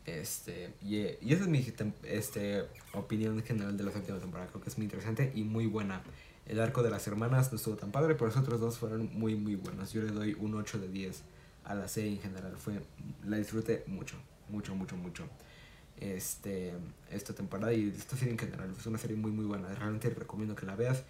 Este, 0.07 0.73
y, 0.81 0.97
y 0.97 1.33
esa 1.33 1.43
es 1.43 1.49
mi 1.49 1.67
este, 2.05 2.65
opinión 2.95 3.43
general 3.43 3.77
de 3.77 3.85
la 3.85 3.91
última 3.91 4.19
temporada. 4.19 4.49
Creo 4.49 4.63
que 4.63 4.71
es 4.71 4.79
muy 4.79 4.85
interesante 4.85 5.33
y 5.35 5.43
muy 5.43 5.67
buena. 5.67 6.03
El 6.47 6.61
arco 6.61 6.83
de 6.83 6.91
las 6.91 7.07
hermanas 7.09 7.53
no 7.53 7.57
estuvo 7.57 7.77
tan 7.77 7.91
padre, 7.91 8.15
pero 8.15 8.27
los 8.27 8.37
otros 8.37 8.61
dos 8.61 8.79
fueron 8.79 9.11
muy, 9.13 9.35
muy 9.35 9.57
buenos. 9.57 9.93
Yo 9.93 10.03
le 10.03 10.13
doy 10.13 10.35
un 10.39 10.55
8 10.55 10.79
de 10.79 10.89
10 10.89 11.23
a 11.65 11.75
la 11.75 11.89
serie 11.89 12.13
en 12.13 12.21
general. 12.21 12.57
Fue, 12.57 12.81
la 13.27 13.37
disfruté 13.37 13.85
mucho, 13.89 14.17
mucho, 14.49 14.75
mucho, 14.75 14.97
mucho. 14.97 15.25
Este, 15.99 16.73
esta 17.11 17.35
temporada 17.35 17.73
y 17.75 17.89
esta 17.89 18.17
serie 18.17 18.33
en 18.33 18.39
general. 18.39 18.73
Es 18.79 18.87
una 18.87 18.99
serie 18.99 19.17
muy, 19.17 19.33
muy 19.33 19.45
buena. 19.45 19.69
Realmente 19.75 20.09
recomiendo 20.09 20.55
que 20.55 20.65
la 20.65 20.77
veas. 20.77 21.03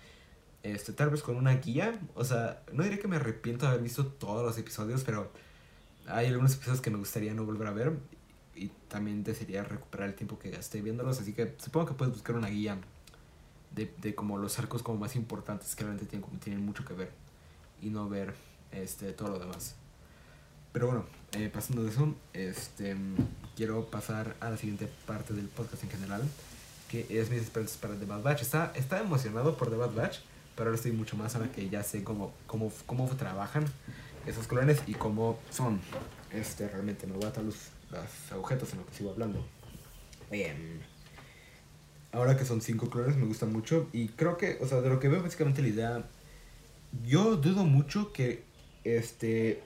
Este, 0.66 0.92
tal 0.92 1.10
vez 1.10 1.22
con 1.22 1.36
una 1.36 1.54
guía. 1.54 1.96
O 2.14 2.24
sea, 2.24 2.62
no 2.72 2.82
diré 2.82 2.98
que 2.98 3.06
me 3.06 3.16
arrepiento 3.16 3.66
de 3.66 3.72
haber 3.72 3.82
visto 3.82 4.06
todos 4.06 4.44
los 4.44 4.58
episodios, 4.58 5.04
pero 5.04 5.30
hay 6.08 6.26
algunos 6.26 6.54
episodios 6.54 6.80
que 6.80 6.90
me 6.90 6.98
gustaría 6.98 7.34
no 7.34 7.44
volver 7.44 7.68
a 7.68 7.72
ver. 7.72 7.92
Y 8.56 8.68
también 8.88 9.22
desearía 9.22 9.62
recuperar 9.62 10.08
el 10.08 10.14
tiempo 10.16 10.40
que 10.40 10.50
gasté 10.50 10.82
viéndolos. 10.82 11.20
Así 11.20 11.34
que 11.34 11.54
supongo 11.58 11.86
que 11.86 11.94
puedes 11.94 12.14
buscar 12.14 12.34
una 12.34 12.48
guía 12.48 12.78
de, 13.76 13.94
de 13.98 14.16
como 14.16 14.38
los 14.38 14.58
arcos 14.58 14.82
como 14.82 14.98
más 14.98 15.14
importantes 15.14 15.76
que 15.76 15.84
realmente 15.84 16.10
tienen, 16.10 16.28
tienen 16.40 16.64
mucho 16.64 16.84
que 16.84 16.94
ver. 16.94 17.12
Y 17.80 17.90
no 17.90 18.08
ver 18.08 18.34
este, 18.72 19.12
todo 19.12 19.28
lo 19.28 19.38
demás. 19.38 19.76
Pero 20.72 20.88
bueno, 20.88 21.04
eh, 21.32 21.48
pasando 21.48 21.84
de 21.84 21.90
eso, 21.90 22.12
este, 22.32 22.96
quiero 23.54 23.86
pasar 23.86 24.34
a 24.40 24.50
la 24.50 24.56
siguiente 24.56 24.90
parte 25.06 25.32
del 25.32 25.46
podcast 25.46 25.84
en 25.84 25.90
general. 25.90 26.22
Que 26.90 27.06
es 27.08 27.30
mis 27.30 27.42
esperanzas 27.42 27.76
para 27.76 27.94
The 27.94 28.04
Bad 28.04 28.22
Batch. 28.22 28.42
Está, 28.42 28.72
está 28.74 28.98
emocionado 28.98 29.56
por 29.56 29.70
The 29.70 29.76
Bad 29.76 29.94
Batch 29.94 30.18
pero 30.56 30.70
ahora 30.70 30.76
estoy 30.76 30.92
mucho 30.92 31.16
más 31.16 31.36
ahora 31.36 31.52
que 31.52 31.68
ya 31.68 31.82
sé 31.82 32.02
cómo, 32.02 32.32
cómo, 32.46 32.72
cómo 32.86 33.06
trabajan 33.16 33.64
esos 34.26 34.46
clones 34.46 34.82
y 34.86 34.94
cómo 34.94 35.38
son. 35.50 35.80
Este, 36.32 36.66
realmente 36.68 37.06
me 37.06 37.14
voy 37.14 37.24
a 37.26 37.28
atar 37.28 37.44
los, 37.44 37.68
los 37.90 38.32
agujetos 38.32 38.72
en 38.72 38.78
lo 38.80 38.86
que 38.86 38.94
sigo 38.94 39.10
hablando. 39.10 39.46
Bien. 40.30 40.80
Ahora 42.10 42.36
que 42.36 42.46
son 42.46 42.62
cinco 42.62 42.88
clones 42.88 43.16
me 43.16 43.26
gusta 43.26 43.44
mucho 43.44 43.88
y 43.92 44.08
creo 44.08 44.38
que, 44.38 44.58
o 44.62 44.66
sea, 44.66 44.80
de 44.80 44.88
lo 44.88 44.98
que 44.98 45.08
veo 45.08 45.22
básicamente 45.22 45.60
la 45.60 45.68
idea, 45.68 46.08
yo 47.04 47.36
dudo 47.36 47.64
mucho 47.64 48.12
que 48.12 48.42
este 48.84 49.62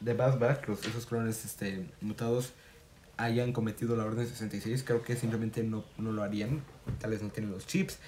de 0.00 0.14
Bad 0.14 0.38
Batch, 0.40 0.66
los, 0.66 0.84
esos 0.84 1.06
clones 1.06 1.44
este, 1.44 1.88
mutados, 2.00 2.52
hayan 3.16 3.52
cometido 3.52 3.96
la 3.96 4.04
Orden 4.04 4.26
66. 4.26 4.82
Creo 4.82 5.02
que 5.02 5.14
simplemente 5.14 5.62
no, 5.62 5.84
no 5.96 6.10
lo 6.10 6.24
harían. 6.24 6.62
Tal 6.98 7.12
vez 7.12 7.22
no 7.22 7.28
tienen 7.28 7.52
los 7.52 7.66
chips 7.66 7.98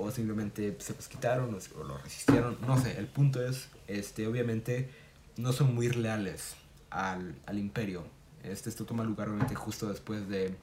o 0.00 0.10
simplemente 0.10 0.76
se 0.78 0.94
los 0.94 1.08
quitaron 1.08 1.54
o, 1.54 1.84
lo 1.84 1.98
resistieron, 1.98 2.58
no 2.66 2.80
sé, 2.80 2.98
el 2.98 3.06
punto 3.06 3.44
es, 3.44 3.68
este, 3.86 4.26
obviamente 4.26 4.90
no 5.36 5.52
son 5.52 5.74
muy 5.74 5.88
leales 5.90 6.54
al, 6.90 7.34
al 7.46 7.58
imperio. 7.58 8.04
Este, 8.42 8.70
esto 8.70 8.84
toma 8.84 9.04
lugar 9.04 9.28
obviamente 9.28 9.54
justo 9.54 9.88
después 9.88 10.28
de 10.28 10.54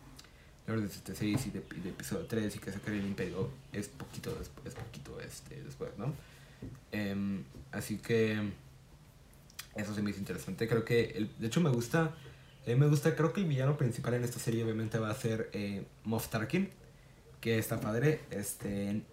Orden 0.67 0.89
76 0.89 1.47
y 1.47 1.49
de, 1.51 1.63
y 1.77 1.79
de 1.81 1.89
episodio 1.89 2.25
3 2.25 2.55
y 2.55 2.59
que 2.59 2.71
se 2.71 2.79
crea 2.79 2.97
el 2.97 3.05
imperio 3.05 3.49
es 3.71 3.87
poquito, 3.87 4.35
es 4.65 4.73
poquito 4.73 5.19
este, 5.21 5.61
después, 5.61 5.91
¿no? 5.97 6.13
Em, 6.91 7.43
así 7.71 7.97
que 7.97 8.51
eso 9.75 9.93
se 9.93 10.01
me 10.01 10.09
hizo 10.09 10.19
interesante. 10.19 10.67
Creo 10.67 10.83
que, 10.83 11.11
el, 11.15 11.29
de 11.37 11.47
hecho 11.47 11.61
me 11.61 11.69
gusta, 11.69 12.15
me 12.65 12.87
gusta, 12.87 13.15
creo 13.15 13.33
que 13.33 13.41
el 13.41 13.47
villano 13.47 13.77
principal 13.77 14.15
en 14.15 14.23
esta 14.23 14.39
serie 14.39 14.63
obviamente 14.63 14.97
va 14.97 15.11
a 15.11 15.15
ser 15.15 15.49
eh, 15.53 15.83
Moff 16.03 16.29
Tarkin, 16.29 16.69
que 17.41 17.59
está 17.59 17.79
padre. 17.79 18.21
Este, 18.31 19.03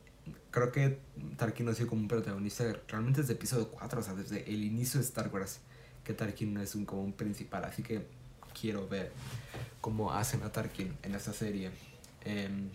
creo 0.50 0.70
que 0.70 0.98
Tarkin 1.36 1.66
no 1.66 1.72
ha 1.72 1.74
sido 1.74 1.88
como 1.88 2.02
un 2.02 2.08
protagonista 2.08 2.64
realmente 2.88 3.22
desde 3.22 3.34
episodio 3.34 3.68
4, 3.70 4.00
o 4.00 4.02
sea, 4.02 4.14
desde 4.14 4.48
el 4.48 4.62
inicio 4.62 5.00
de 5.00 5.06
Star 5.06 5.30
Wars, 5.32 5.60
que 6.04 6.14
Tarkin 6.14 6.54
no 6.54 6.60
es 6.60 6.74
un, 6.74 6.84
como 6.84 7.02
un 7.02 7.12
principal, 7.12 7.64
así 7.64 7.82
que 7.82 8.06
quiero 8.58 8.88
ver 8.88 9.12
cómo 9.80 10.12
hacen 10.12 10.42
a 10.42 10.52
Tarkin 10.52 10.94
en 11.02 11.14
esta 11.14 11.32
serie. 11.32 11.70
Em, 12.24 12.68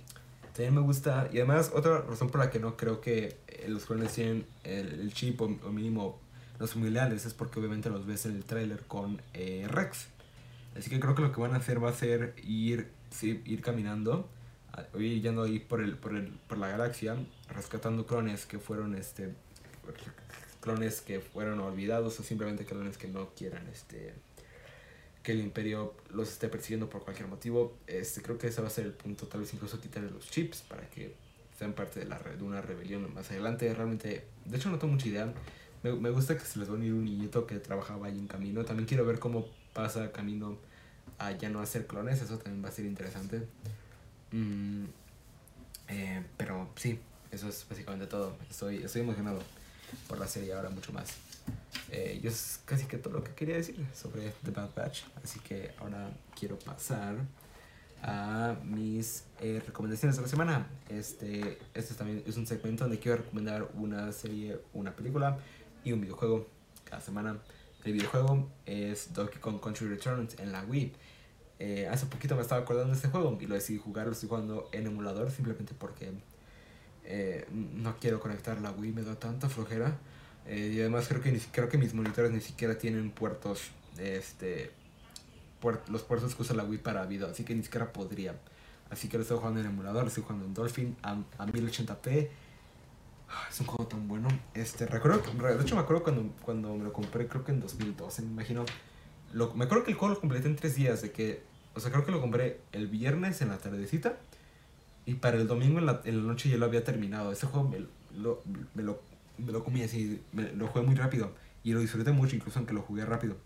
también 0.54 0.74
me 0.74 0.82
gusta, 0.82 1.30
y 1.32 1.38
además 1.38 1.72
otra 1.74 2.02
razón 2.02 2.30
por 2.30 2.40
la 2.40 2.50
que 2.50 2.60
no 2.60 2.76
creo 2.76 3.00
que 3.00 3.38
eh, 3.48 3.66
los 3.68 3.86
clones 3.86 4.14
tienen 4.14 4.46
el, 4.64 5.14
chip 5.14 5.40
o, 5.42 5.48
mínimo 5.48 6.20
los 6.60 6.74
familiares 6.74 7.26
es 7.28 7.36
porque 7.36 7.60
obviamente 7.60 7.92
los 7.92 8.08
ves 8.08 8.26
en 8.26 8.36
el 8.36 8.44
tráiler 8.44 8.82
con 8.88 9.22
eh, 9.36 9.68
Rex. 9.70 10.08
Así 10.76 10.90
que 10.90 11.00
creo 11.00 11.14
que 11.14 11.22
lo 11.22 11.32
que 11.32 11.40
van 11.40 11.54
a 11.54 11.58
hacer 11.58 11.84
va 11.84 11.92
a 11.92 11.94
ser 11.94 12.34
ir, 12.44 12.90
ir 13.22 13.62
caminando, 13.62 14.28
ir 14.98 15.22
yendo 15.22 15.44
ahí 15.44 15.60
por, 15.60 15.82
el, 15.82 15.98
por, 15.98 16.16
el, 16.16 16.28
por 16.48 16.58
la 16.58 16.68
galaxia, 16.70 17.16
rescatando 17.50 18.06
clones 18.06 18.46
que 18.46 18.60
fueron 18.60 18.96
este 18.96 19.34
clones 20.60 21.02
que 21.02 21.22
fueron 21.22 21.60
olvidados 21.60 22.20
o 22.20 22.24
simplemente 22.24 22.66
clones 22.66 22.98
que 22.98 23.08
no 23.08 23.30
quieran 23.36 23.66
este 23.68 24.14
que 25.24 25.34
el 25.34 25.40
imperio 25.42 25.94
los 26.12 26.30
esté 26.30 26.48
persiguiendo 26.48 26.90
por 26.90 27.04
cualquier 27.04 27.28
motivo. 27.28 27.76
Este, 27.86 28.22
creo 28.22 28.38
que 28.38 28.48
ese 28.48 28.62
va 28.62 28.68
a 28.68 28.72
ser 28.72 28.86
el 28.86 28.94
punto, 28.94 29.28
tal 29.28 29.42
vez 29.42 29.54
incluso 29.54 29.82
quitarle 29.82 30.10
los 30.10 30.30
chips 30.30 30.62
para 30.62 30.90
que 30.90 31.16
sean 31.58 31.74
parte 31.74 32.00
de, 32.00 32.06
la, 32.06 32.18
de 32.18 32.42
una 32.44 32.62
rebelión 32.62 33.14
más 33.14 33.30
adelante. 33.30 33.74
Realmente, 33.74 34.24
de 34.46 34.58
hecho 34.58 34.70
no 34.70 34.80
tengo 34.80 34.94
mucha 34.94 35.10
idea. 35.10 35.34
Me, 35.84 35.92
me 35.94 36.12
gusta 36.12 36.38
que 36.38 36.46
se 36.46 36.60
les 36.60 36.70
va 36.70 36.74
a 36.74 36.76
unir 36.78 36.94
un 36.94 37.04
niñito 37.04 37.46
que 37.46 37.60
trabajaba 37.60 38.08
ahí 38.08 38.18
en 38.18 38.28
camino. 38.28 38.64
También 38.64 38.88
quiero 38.88 39.06
ver 39.06 39.20
cómo 39.20 39.48
pasa 39.74 40.14
camino 40.14 40.58
a 41.18 41.32
ya 41.32 41.50
no 41.50 41.60
hacer 41.60 41.88
clones, 41.88 42.22
eso 42.22 42.38
también 42.38 42.64
va 42.64 42.70
a 42.70 42.72
ser 42.72 42.86
interesante. 42.86 43.48
Mm, 44.38 44.86
eh, 45.88 46.24
pero 46.38 46.70
sí, 46.76 47.00
eso 47.32 47.50
es 47.50 47.66
básicamente 47.68 48.06
todo. 48.06 48.38
Estoy, 48.50 48.84
estoy 48.84 49.02
emocionado 49.02 49.40
por 50.08 50.20
la 50.20 50.28
serie 50.28 50.54
ahora 50.54 50.70
mucho 50.70 50.94
más. 50.94 51.16
Eh, 51.90 52.20
yo 52.22 52.30
es 52.30 52.60
casi 52.66 52.86
que 52.86 52.98
todo 52.98 53.14
lo 53.14 53.24
que 53.24 53.34
quería 53.34 53.56
decir 53.56 53.84
sobre 53.96 54.32
The 54.44 54.52
Bad 54.52 54.76
Batch. 54.76 55.04
Así 55.24 55.40
que 55.40 55.72
ahora 55.80 56.12
quiero 56.38 56.60
pasar 56.60 57.16
a 58.04 58.56
mis 58.64 59.24
eh, 59.42 59.62
recomendaciones 59.66 60.18
de 60.18 60.22
la 60.22 60.28
semana. 60.28 60.68
Este, 60.90 61.58
este 61.74 61.96
también 61.96 62.24
es 62.28 62.38
un 62.38 62.46
segmento 62.46 62.84
donde 62.84 63.00
quiero 63.00 63.18
recomendar 63.18 63.68
una 63.74 64.12
serie, 64.12 64.60
una 64.74 64.96
película 64.96 65.40
y 65.84 65.94
un 65.94 66.02
videojuego 66.02 66.48
cada 66.84 67.02
semana. 67.02 67.40
El 67.84 67.94
videojuego 67.94 68.48
es 68.68 69.14
Donkey 69.14 69.40
Kong 69.40 69.60
Country 69.60 69.88
Returns 69.88 70.38
en 70.38 70.52
la 70.52 70.64
Wii. 70.64 70.94
Eh, 71.60 71.88
hace 71.92 72.06
poquito 72.06 72.36
me 72.36 72.42
estaba 72.42 72.62
acordando 72.62 72.92
de 72.92 72.96
este 72.96 73.08
juego 73.10 73.38
y 73.42 73.48
lo 73.48 73.56
decidí 73.56 73.80
jugar, 73.80 74.06
lo 74.06 74.14
estoy 74.14 74.30
jugando 74.30 74.70
en 74.72 74.88
emulador 74.88 75.32
simplemente 75.32 75.74
porque 75.78 76.12
no 77.52 77.96
quiero 78.00 78.20
conectar 78.20 78.60
la 78.60 78.72
Wii, 78.72 78.92
me 78.92 79.02
da 79.02 79.16
tanta 79.16 79.48
flojera. 79.50 79.98
Eh, 80.48 80.72
y 80.74 80.80
además 80.80 81.08
creo 81.08 81.22
que, 81.22 81.32
ni, 81.32 81.40
creo 81.40 81.68
que 81.70 81.78
mis 81.78 81.94
monitores 81.94 82.32
ni 82.32 82.40
siquiera 82.40 82.78
tienen 82.78 83.12
puertos, 83.12 83.72
este, 83.98 84.72
los 85.90 86.04
puertos 86.04 86.36
que 86.36 86.42
usa 86.42 86.56
la 86.56 86.64
Wii 86.64 86.80
para 86.80 87.06
video, 87.06 87.28
así 87.28 87.44
que 87.44 87.54
ni 87.54 87.64
siquiera 87.64 87.92
podría. 87.92 88.36
Así 88.90 89.10
que 89.10 89.18
lo 89.18 89.24
estoy 89.24 89.38
jugando 89.38 89.60
en 89.60 89.66
emulador, 89.66 90.08
estoy 90.08 90.24
jugando 90.24 90.46
en 90.46 90.54
Dolphin 90.54 90.96
a, 91.04 91.12
a 91.12 91.46
1080p. 91.46 92.30
Ah, 93.30 93.48
es 93.50 93.60
un 93.60 93.68
juego 93.68 93.88
tan 93.88 94.08
bueno. 94.08 94.30
Este, 94.54 94.86
recuerdo, 94.86 95.20
de 95.20 95.62
hecho 95.62 95.76
me 95.76 95.82
acuerdo 95.82 96.04
cuando, 96.04 96.34
cuando 96.42 96.74
me 96.76 96.86
lo 96.86 96.94
compré, 96.94 97.28
creo 97.28 97.44
que 97.44 97.52
en 97.52 97.60
2012, 97.60 98.22
me 98.22 98.30
imagino. 98.30 98.64
Lo, 99.34 99.54
me 99.54 99.66
acuerdo 99.66 99.84
que 99.84 99.92
el 99.92 99.98
juego 99.98 100.16
lo 100.16 100.20
completé 100.20 100.48
en 100.48 100.56
tres 100.56 100.76
días, 100.76 101.02
de 101.02 101.12
que, 101.12 101.44
o 101.76 101.80
sea, 101.80 101.92
creo 101.92 102.06
que 102.06 102.12
lo 102.12 102.22
compré 102.22 102.62
el 102.72 102.88
viernes 102.88 103.42
en 103.42 103.50
la 103.50 103.58
tardecita 103.58 104.18
y 105.06 105.16
para 105.16 105.38
el 105.38 105.48
domingo 105.48 105.80
en 105.80 105.86
la, 105.86 106.02
en 106.06 106.18
la 106.18 106.24
noche 106.24 106.50
ya 106.50 106.58
lo 106.58 106.66
había 106.66 106.84
terminado. 106.84 107.32
Ese 107.32 107.48
juego 107.48 107.70
me 107.70 107.80
lo, 108.18 108.42
me 108.74 108.84
lo 108.84 109.02
me 109.38 109.52
lo 109.52 109.64
comí 109.64 109.84
así, 109.84 110.22
me, 110.34 110.52
lo 110.54 110.68
jugué 110.68 110.86
muy 110.86 110.96
rápido 110.96 111.32
y 111.64 111.74
lo 111.74 111.80
disfruté 111.80 112.12
mucho, 112.12 112.36
incluso 112.36 112.60
aunque 112.60 112.74
lo 112.74 112.82
jugué 112.82 113.06
rápido. 113.06 113.38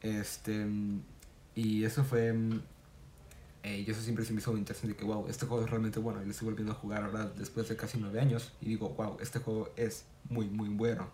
Este, 0.00 0.66
y 1.54 1.84
eso 1.84 2.04
fue, 2.04 2.34
eh, 3.62 3.84
y 3.86 3.90
eso 3.90 4.00
siempre 4.00 4.24
se 4.24 4.32
me 4.32 4.40
hizo 4.40 4.56
interesante, 4.56 4.96
que 4.96 5.04
wow, 5.04 5.26
este 5.28 5.46
juego 5.46 5.64
es 5.64 5.70
realmente 5.70 5.98
bueno, 6.00 6.22
y 6.22 6.24
lo 6.24 6.30
estoy 6.30 6.46
volviendo 6.46 6.72
a 6.72 6.74
jugar 6.74 7.04
ahora 7.04 7.26
después 7.36 7.68
de 7.68 7.76
casi 7.76 7.98
nueve 7.98 8.20
años, 8.20 8.52
y 8.60 8.70
digo, 8.70 8.90
wow, 8.90 9.18
este 9.20 9.38
juego 9.38 9.70
es 9.76 10.04
muy, 10.28 10.48
muy 10.48 10.68
bueno. 10.68 11.08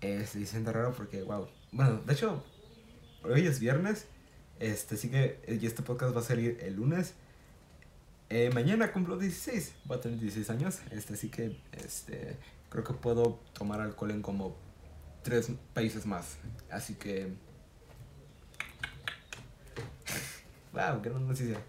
Eh, 0.00 0.26
se 0.30 0.44
siente 0.46 0.72
raro 0.72 0.92
porque, 0.92 1.22
wow, 1.22 1.48
bueno, 1.72 2.00
de 2.06 2.12
hecho, 2.12 2.44
hoy 3.24 3.46
es 3.46 3.60
viernes, 3.60 4.06
este, 4.60 4.94
así 4.96 5.10
que, 5.10 5.40
y 5.60 5.66
este 5.66 5.82
podcast 5.82 6.14
va 6.14 6.20
a 6.20 6.24
salir 6.24 6.58
el 6.62 6.74
lunes. 6.74 7.14
Eh, 8.30 8.50
mañana 8.52 8.92
cumplo 8.92 9.16
16, 9.16 9.74
voy 9.84 9.98
a 9.98 10.00
tener 10.00 10.18
16 10.18 10.50
años, 10.50 10.80
este, 10.90 11.14
así 11.14 11.28
que, 11.28 11.56
este, 11.72 12.36
creo 12.68 12.84
que 12.84 12.94
puedo 12.94 13.40
tomar 13.54 13.80
alcohol 13.80 14.10
en 14.10 14.22
como 14.22 14.56
tres 15.22 15.50
países 15.74 16.06
más. 16.06 16.36
Así 16.70 16.94
que... 16.94 17.32
wow, 20.72 21.02
qué 21.02 21.10
noticia. 21.10 21.60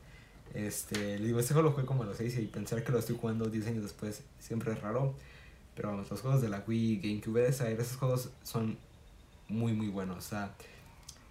Este, 0.53 1.19
le 1.19 1.27
digo, 1.27 1.39
este 1.39 1.53
juego 1.53 1.69
lo 1.69 1.75
jugué 1.75 1.85
como 1.85 2.03
a 2.03 2.05
los 2.07 2.17
6 2.17 2.39
y 2.39 2.47
pensar 2.47 2.83
que 2.83 2.91
lo 2.91 2.99
estoy 2.99 3.17
jugando 3.19 3.49
10 3.49 3.67
años 3.67 3.83
después 3.83 4.23
siempre 4.39 4.73
es 4.73 4.81
raro. 4.81 5.15
Pero 5.75 5.89
vamos, 5.89 6.09
los 6.09 6.21
juegos 6.21 6.41
de 6.41 6.49
la 6.49 6.63
Wii, 6.67 6.99
GameCube, 6.99 7.47
esos 7.47 7.95
juegos 7.97 8.29
son 8.43 8.77
muy, 9.47 9.73
muy 9.73 9.87
buenos. 9.87 10.17
O 10.17 10.21
sea, 10.21 10.55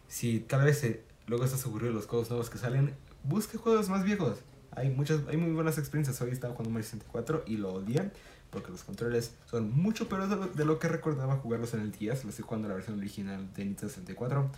si 0.08 0.40
tal 0.40 0.64
vez 0.64 0.82
eh, 0.84 1.02
luego 1.26 1.44
estás 1.44 1.64
aburrido 1.66 1.92
de 1.92 1.94
los 1.94 2.06
juegos 2.06 2.30
nuevos 2.30 2.50
que 2.50 2.58
salen, 2.58 2.94
busque 3.24 3.58
juegos 3.58 3.88
más 3.88 4.04
viejos. 4.04 4.38
Hay 4.72 4.90
muchas, 4.90 5.20
hay 5.28 5.36
muy 5.36 5.52
buenas 5.52 5.78
experiencias. 5.78 6.20
Hoy 6.20 6.30
estaba 6.30 6.54
jugando 6.54 6.70
Mario 6.70 6.84
64 6.84 7.44
y 7.46 7.56
lo 7.56 7.74
odié 7.74 8.10
porque 8.50 8.70
los 8.70 8.82
controles 8.82 9.34
son 9.46 9.70
mucho 9.70 10.08
peores 10.08 10.30
de 10.30 10.64
lo, 10.64 10.78
que 10.78 10.88
recordaba 10.88 11.36
jugarlos 11.36 11.74
en 11.74 11.80
el 11.80 11.92
10. 11.92 12.24
Lo 12.24 12.30
estoy 12.30 12.44
jugando 12.44 12.68
la 12.68 12.74
versión 12.74 12.98
original 12.98 13.52
de 13.54 13.64
Nintendo 13.64 13.88
64. 13.88 14.50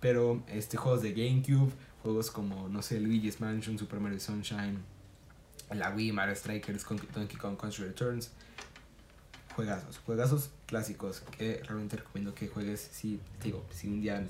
Pero 0.00 0.42
este, 0.48 0.76
juegos 0.76 1.02
de 1.02 1.12
GameCube, 1.12 1.72
juegos 2.02 2.30
como, 2.30 2.68
no 2.68 2.82
sé, 2.82 3.00
Luigi's 3.00 3.40
Mansion, 3.40 3.78
Super 3.78 4.00
Mario 4.00 4.20
Sunshine, 4.20 4.78
la 5.72 5.90
Wii, 5.90 6.12
Mario 6.12 6.34
Strikers, 6.34 6.84
Donkey 7.14 7.38
Kong 7.38 7.56
Country 7.56 7.84
Returns. 7.84 8.30
Juegazos, 9.54 9.98
juegazos 9.98 10.50
clásicos 10.66 11.22
que 11.36 11.62
realmente 11.64 11.96
recomiendo 11.96 12.34
que 12.34 12.48
juegues. 12.48 12.88
Si, 12.92 13.20
digo, 13.42 13.64
si 13.72 13.88
un 13.88 14.00
día 14.00 14.24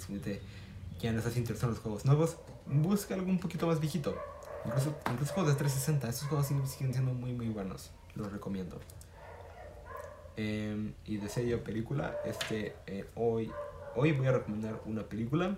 ya 1.01 1.13
no 1.13 1.19
estás 1.19 1.37
interesado 1.37 1.71
en 1.71 1.75
los 1.75 1.83
juegos 1.83 2.05
nuevos, 2.05 2.37
busca 2.67 3.15
algo 3.15 3.29
un 3.29 3.39
poquito 3.39 3.67
más 3.67 3.81
viejito. 3.81 4.17
Incluso, 4.65 4.97
incluso 5.11 5.33
juegos 5.35 5.53
de 5.53 5.59
360, 5.59 6.09
estos 6.09 6.29
juegos 6.29 6.47
siguen 6.47 6.93
siendo 6.93 7.13
muy, 7.13 7.33
muy 7.33 7.49
buenos 7.49 7.91
los 8.15 8.33
recomiendo. 8.33 8.79
Em, 10.37 10.95
y 11.05 11.19
de 11.19 11.29
serie 11.29 11.59
película, 11.59 12.17
este, 12.25 12.75
eh, 12.87 13.07
hoy, 13.15 13.51
hoy 13.95 14.13
voy 14.13 14.27
a 14.27 14.33
recomendar 14.33 14.81
una 14.87 15.03
película. 15.03 15.57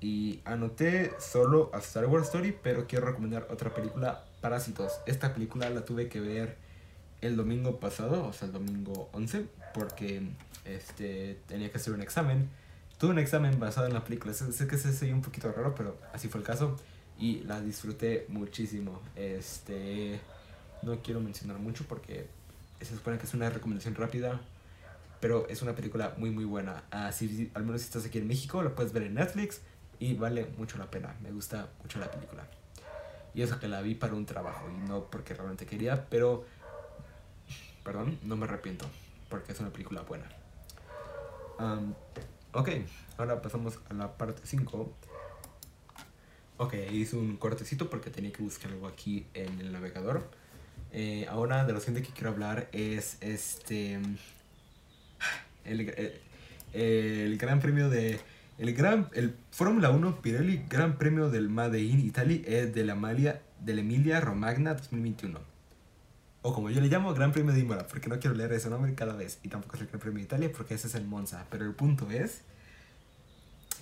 Y 0.00 0.40
anoté 0.44 1.12
solo 1.18 1.70
a 1.72 1.78
Star 1.78 2.06
Wars 2.06 2.26
Story, 2.26 2.56
pero 2.62 2.86
quiero 2.86 3.06
recomendar 3.06 3.48
otra 3.50 3.72
película, 3.72 4.24
Parásitos. 4.42 5.00
Esta 5.06 5.32
película 5.32 5.70
la 5.70 5.84
tuve 5.84 6.08
que 6.08 6.20
ver 6.20 6.56
el 7.20 7.36
domingo 7.36 7.80
pasado, 7.80 8.26
o 8.26 8.32
sea, 8.32 8.46
el 8.46 8.52
domingo 8.52 9.08
11, 9.12 9.46
porque 9.74 10.22
este, 10.64 11.38
tenía 11.46 11.70
que 11.70 11.78
hacer 11.78 11.92
un 11.92 12.02
examen. 12.02 12.48
Tuve 12.98 13.10
un 13.10 13.18
examen 13.18 13.58
basado 13.58 13.86
en 13.86 13.94
la 13.94 14.04
película. 14.04 14.32
Sé, 14.32 14.66
que 14.66 14.78
se 14.78 14.92
soy 14.92 15.12
un 15.12 15.22
poquito 15.22 15.52
raro, 15.52 15.74
pero 15.74 15.98
así 16.12 16.28
fue 16.28 16.40
el 16.40 16.46
caso. 16.46 16.76
Y 17.18 17.40
la 17.44 17.60
disfruté 17.60 18.26
muchísimo. 18.28 19.00
Este 19.14 20.20
no 20.82 21.00
quiero 21.02 21.20
mencionar 21.20 21.58
mucho 21.58 21.84
porque 21.88 22.26
se 22.80 22.94
supone 22.94 23.18
que 23.18 23.24
es 23.24 23.34
una 23.34 23.48
recomendación 23.48 23.94
rápida, 23.94 24.40
pero 25.20 25.48
es 25.48 25.62
una 25.62 25.74
película 25.74 26.14
muy 26.18 26.30
muy 26.30 26.44
buena. 26.44 26.84
Así, 26.90 27.50
al 27.54 27.64
menos 27.64 27.80
si 27.80 27.86
estás 27.86 28.04
aquí 28.04 28.18
en 28.18 28.26
México, 28.26 28.62
la 28.62 28.74
puedes 28.74 28.92
ver 28.92 29.04
en 29.04 29.14
Netflix 29.14 29.60
y 29.98 30.14
vale 30.14 30.46
mucho 30.58 30.78
la 30.78 30.90
pena. 30.90 31.14
Me 31.22 31.30
gusta 31.32 31.68
mucho 31.82 31.98
la 31.98 32.10
película. 32.10 32.46
Y 33.34 33.42
eso 33.42 33.58
que 33.58 33.68
la 33.68 33.82
vi 33.82 33.94
para 33.94 34.14
un 34.14 34.24
trabajo 34.24 34.66
y 34.70 34.88
no 34.88 35.10
porque 35.10 35.34
realmente 35.34 35.66
quería, 35.66 36.06
pero 36.08 36.46
perdón, 37.86 38.18
no 38.24 38.36
me 38.36 38.44
arrepiento 38.44 38.84
porque 39.30 39.52
es 39.52 39.60
una 39.60 39.70
película 39.70 40.02
buena. 40.02 40.28
ok, 42.52 42.68
ahora 43.16 43.40
pasamos 43.40 43.78
a 43.88 43.94
la 43.94 44.18
parte 44.18 44.42
5. 44.44 44.92
Ok, 46.58 46.74
hice 46.90 47.16
un 47.16 47.36
cortecito 47.36 47.88
porque 47.88 48.10
tenía 48.10 48.32
que 48.32 48.42
buscar 48.42 48.72
algo 48.72 48.88
aquí 48.88 49.26
en 49.34 49.60
el 49.60 49.72
navegador. 49.72 50.28
Eh, 50.92 51.26
ahora 51.30 51.64
de 51.64 51.72
lo 51.72 51.80
siguiente 51.80 52.08
que 52.08 52.12
quiero 52.12 52.30
hablar 52.30 52.68
es 52.72 53.18
este 53.20 54.00
el, 55.64 55.80
eh, 55.80 56.20
el, 56.72 57.38
gran 57.38 57.60
premio 57.60 57.88
de 57.88 58.18
el 58.58 58.74
gran 58.74 59.10
el 59.12 59.36
Fórmula 59.50 59.90
1 59.90 60.22
Pirelli 60.22 60.64
Gran 60.68 60.96
Premio 60.96 61.28
del 61.28 61.50
Made 61.50 61.80
in 61.80 62.00
Italy 62.00 62.44
es 62.46 62.74
de 62.74 62.84
la 62.84 62.94
de 62.94 63.72
Emilia 63.72 64.20
Romagna 64.20 64.74
2021 64.74 65.55
o 66.46 66.54
como 66.54 66.70
yo 66.70 66.80
le 66.80 66.86
llamo 66.86 67.12
Gran 67.12 67.32
Premio 67.32 67.52
de 67.52 67.58
Imola 67.58 67.86
porque 67.88 68.08
no 68.08 68.20
quiero 68.20 68.36
leer 68.36 68.52
ese 68.52 68.70
nombre 68.70 68.94
cada 68.94 69.14
vez 69.14 69.40
y 69.42 69.48
tampoco 69.48 69.74
es 69.74 69.82
el 69.82 69.88
Gran 69.88 69.98
Premio 69.98 70.18
de 70.18 70.24
Italia 70.24 70.50
porque 70.56 70.74
ese 70.74 70.86
es 70.86 70.94
el 70.94 71.04
Monza 71.04 71.44
pero 71.50 71.64
el 71.64 71.74
punto 71.74 72.08
es 72.10 72.42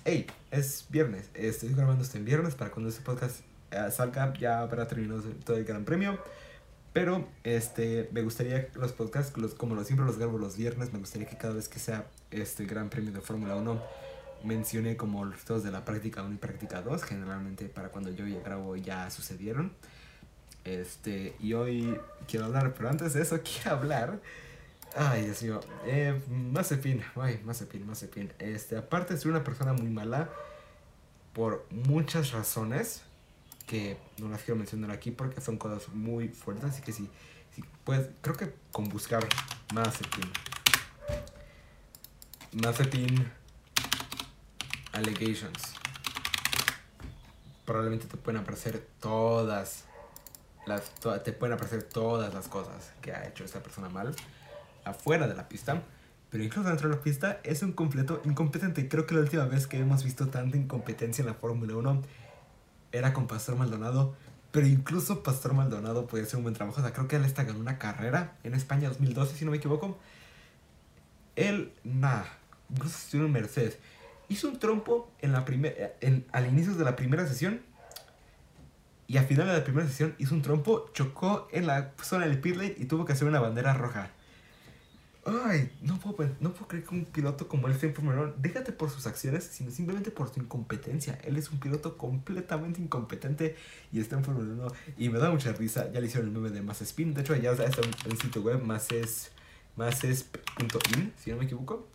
hey 0.03 0.25
es 0.49 0.85
viernes 0.89 1.29
estoy 1.35 1.73
grabando 1.73 2.03
este 2.03 2.17
en 2.17 2.25
viernes 2.25 2.55
para 2.55 2.71
cuando 2.71 2.89
este 2.89 3.03
podcast 3.03 3.41
eh, 3.69 3.91
salga 3.91 4.33
ya 4.33 4.61
habrá 4.61 4.87
terminado 4.87 5.21
todo 5.45 5.57
el 5.57 5.63
Gran 5.63 5.85
Premio 5.85 6.19
pero 6.91 7.27
este, 7.43 8.07
me 8.13 8.21
gustaría 8.21 8.69
los 8.75 8.93
podcasts, 8.93 9.37
los, 9.37 9.53
como 9.53 9.75
lo, 9.75 9.83
siempre 9.83 10.05
los 10.05 10.17
grabo 10.17 10.37
los 10.37 10.55
viernes, 10.55 10.93
me 10.93 10.99
gustaría 10.99 11.27
que 11.27 11.35
cada 11.35 11.53
vez 11.53 11.67
que 11.67 11.77
sea 11.77 12.05
este 12.31 12.65
Gran 12.65 12.89
Premio 12.89 13.11
de 13.11 13.19
Fórmula 13.19 13.57
1 13.57 13.83
mencione 14.45 14.95
como 14.95 15.25
los 15.25 15.33
resultados 15.33 15.65
de 15.65 15.71
la 15.71 15.83
práctica 15.83 16.23
1 16.23 16.35
y 16.35 16.37
práctica 16.37 16.81
2. 16.81 17.03
Generalmente 17.03 17.65
para 17.65 17.89
cuando 17.89 18.11
yo 18.11 18.25
ya 18.25 18.39
grabo 18.39 18.77
ya 18.77 19.11
sucedieron. 19.11 19.73
Este, 20.65 21.35
y 21.39 21.53
hoy 21.53 21.97
quiero 22.27 22.45
hablar, 22.45 22.73
pero 22.73 22.89
antes 22.89 23.13
de 23.13 23.21
eso 23.21 23.39
quiero 23.43 23.77
hablar. 23.77 24.19
Ay, 24.95 25.25
Dios 25.25 25.43
mío. 25.43 25.59
Eh, 25.85 26.19
Mazepin, 26.29 27.03
ay, 27.15 27.39
Mazepin, 27.45 27.85
Mazepin. 27.85 28.33
Este, 28.39 28.77
aparte 28.77 29.13
de 29.13 29.19
ser 29.19 29.31
una 29.31 29.43
persona 29.43 29.73
muy 29.73 29.89
mala, 29.89 30.29
por 31.33 31.65
muchas 31.69 32.31
razones, 32.31 33.03
que 33.67 33.97
no 34.17 34.29
las 34.29 34.41
quiero 34.41 34.57
mencionar 34.57 34.91
aquí 34.91 35.11
porque 35.11 35.41
son 35.41 35.57
cosas 35.57 35.89
muy 35.89 36.29
fuertes, 36.29 36.65
así 36.65 36.81
que 36.81 36.91
sí, 36.91 37.09
sí 37.53 37.63
pues 37.83 38.07
creo 38.21 38.35
que 38.35 38.53
con 38.71 38.85
buscar 38.85 39.27
Mazepin. 39.73 40.31
Mazepin 42.53 43.31
Allegations. 44.93 45.73
Probablemente 47.65 48.07
te 48.07 48.15
pueden 48.15 48.39
aparecer 48.39 48.87
todas 49.01 49.83
las, 50.65 50.91
te 51.23 51.31
pueden 51.33 51.53
aparecer 51.53 51.83
todas 51.83 52.33
las 52.33 52.47
cosas 52.47 52.91
que 53.01 53.11
ha 53.11 53.27
hecho 53.27 53.43
esta 53.43 53.61
persona 53.61 53.89
mal 53.89 54.15
afuera 54.83 55.27
de 55.27 55.35
la 55.35 55.47
pista. 55.47 55.81
Pero 56.29 56.43
incluso 56.43 56.67
dentro 56.67 56.89
de 56.89 56.95
la 56.95 57.01
pista 57.01 57.39
es 57.43 57.61
un 57.61 57.71
completo 57.73 58.21
incompetente. 58.25 58.87
Creo 58.87 59.05
que 59.05 59.15
la 59.15 59.21
última 59.21 59.45
vez 59.45 59.67
que 59.67 59.77
hemos 59.77 60.03
visto 60.03 60.27
tanta 60.27 60.57
incompetencia 60.57 61.21
en 61.21 61.27
la 61.27 61.35
Fórmula 61.35 61.75
1 61.75 62.01
era 62.91 63.13
con 63.13 63.27
Pastor 63.27 63.55
Maldonado. 63.55 64.15
Pero 64.51 64.67
incluso 64.67 65.21
Pastor 65.21 65.53
Maldonado 65.53 66.07
puede 66.07 66.23
hacer 66.23 66.37
un 66.37 66.43
buen 66.43 66.55
trabajo. 66.55 66.79
O 66.79 66.83
sea, 66.83 66.93
creo 66.93 67.07
que 67.07 67.17
él 67.17 67.25
está 67.25 67.43
ganando 67.43 67.61
una 67.61 67.77
carrera 67.77 68.35
en 68.43 68.53
España 68.53 68.89
2012, 68.89 69.35
si 69.35 69.45
no 69.45 69.51
me 69.51 69.57
equivoco. 69.57 69.97
Él, 71.35 71.73
nada, 71.83 72.25
incluso 72.69 72.97
estuvo 72.97 73.25
en 73.25 73.31
Mercedes. 73.31 73.77
Hizo 74.29 74.47
un 74.47 74.57
trompo 74.59 75.11
en 75.21 75.33
la 75.33 75.45
en, 76.01 76.25
al 76.31 76.47
inicio 76.47 76.73
de 76.73 76.83
la 76.83 76.95
primera 76.95 77.27
sesión 77.27 77.61
y 79.07 79.17
al 79.17 79.25
final 79.25 79.47
de 79.47 79.53
la 79.53 79.63
primera 79.63 79.87
sesión 79.87 80.15
hizo 80.17 80.33
un 80.33 80.41
trompo, 80.41 80.89
chocó 80.93 81.47
en 81.51 81.67
la 81.67 81.93
zona 82.01 82.25
del 82.25 82.39
pit 82.39 82.55
lane 82.55 82.75
y 82.77 82.85
tuvo 82.85 83.05
que 83.05 83.13
hacer 83.13 83.27
una 83.27 83.39
bandera 83.39 83.73
roja. 83.73 84.11
Ay, 85.27 85.71
no 85.81 85.97
puedo, 85.97 86.29
no 86.39 86.53
puedo 86.53 86.67
creer 86.67 86.83
que 86.83 86.93
un 86.93 87.05
piloto 87.05 87.47
como 87.47 87.67
él 87.67 87.73
Fórmula 87.73 88.21
1, 88.21 88.33
déjate 88.37 88.71
por 88.71 88.91
sus 88.91 89.07
acciones, 89.07 89.43
sino 89.43 89.71
simplemente 89.71 90.11
por 90.11 90.31
su 90.31 90.39
incompetencia. 90.39 91.17
Él 91.23 91.37
es 91.37 91.49
un 91.49 91.59
piloto 91.59 91.97
completamente 91.97 92.79
incompetente 92.79 93.55
y 93.91 93.99
está 93.99 94.17
en 94.17 94.23
Fórmula 94.23 94.53
1 94.53 94.67
y 94.99 95.09
me 95.09 95.17
da 95.17 95.31
mucha 95.31 95.51
risa. 95.53 95.91
Ya 95.91 95.99
le 95.99 96.05
hicieron 96.05 96.27
el 96.27 96.33
meme 96.33 96.51
de 96.51 96.61
más 96.61 96.79
spin. 96.83 97.15
De 97.15 97.21
hecho, 97.21 97.35
ya 97.35 97.53
está 97.53 97.81
en 97.81 98.11
el 98.11 98.19
sitio 98.19 98.43
web, 98.43 98.61
más 98.61 98.91
es, 98.91 99.31
si 101.17 101.31
no 101.31 101.37
me 101.37 101.45
equivoco. 101.45 101.87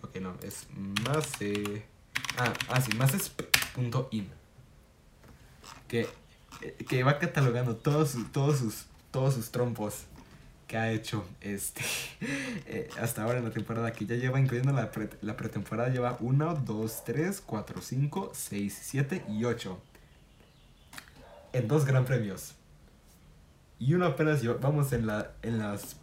Ok, 0.00 0.16
no, 0.16 0.34
es 0.42 0.66
más, 1.06 1.28
eh, 1.40 1.84
ah, 2.38 2.54
ah, 2.68 2.80
sí, 2.80 2.96
más 2.96 3.12
que, 5.94 6.08
que 6.88 7.04
va 7.04 7.18
catalogando 7.18 7.76
todos, 7.76 8.16
todos, 8.32 8.58
sus, 8.58 8.86
todos 9.12 9.34
sus 9.34 9.50
trompos 9.50 10.06
que 10.66 10.76
ha 10.76 10.90
hecho 10.90 11.24
este 11.40 11.82
eh, 12.66 12.88
hasta 12.98 13.22
ahora 13.22 13.38
en 13.38 13.44
la 13.44 13.50
temporada 13.50 13.92
que 13.92 14.06
ya 14.06 14.16
lleva 14.16 14.40
incluyendo 14.40 14.72
la, 14.72 14.90
la 15.20 15.36
pretemporada 15.36 15.90
lleva 15.90 16.16
1, 16.20 16.54
2, 16.66 17.04
3, 17.04 17.42
4, 17.46 17.80
5, 17.80 18.30
6, 18.34 18.78
7 18.82 19.24
y 19.28 19.44
8 19.44 19.78
en 21.52 21.68
dos 21.68 21.84
gran 21.84 22.04
premios. 22.04 22.54
Y 23.78 23.94
uno 23.94 24.06
apenas 24.06 24.42
vamos 24.60 24.92
en 24.92 25.06
la 25.06 25.32
en 25.42 25.58
las 25.58 25.96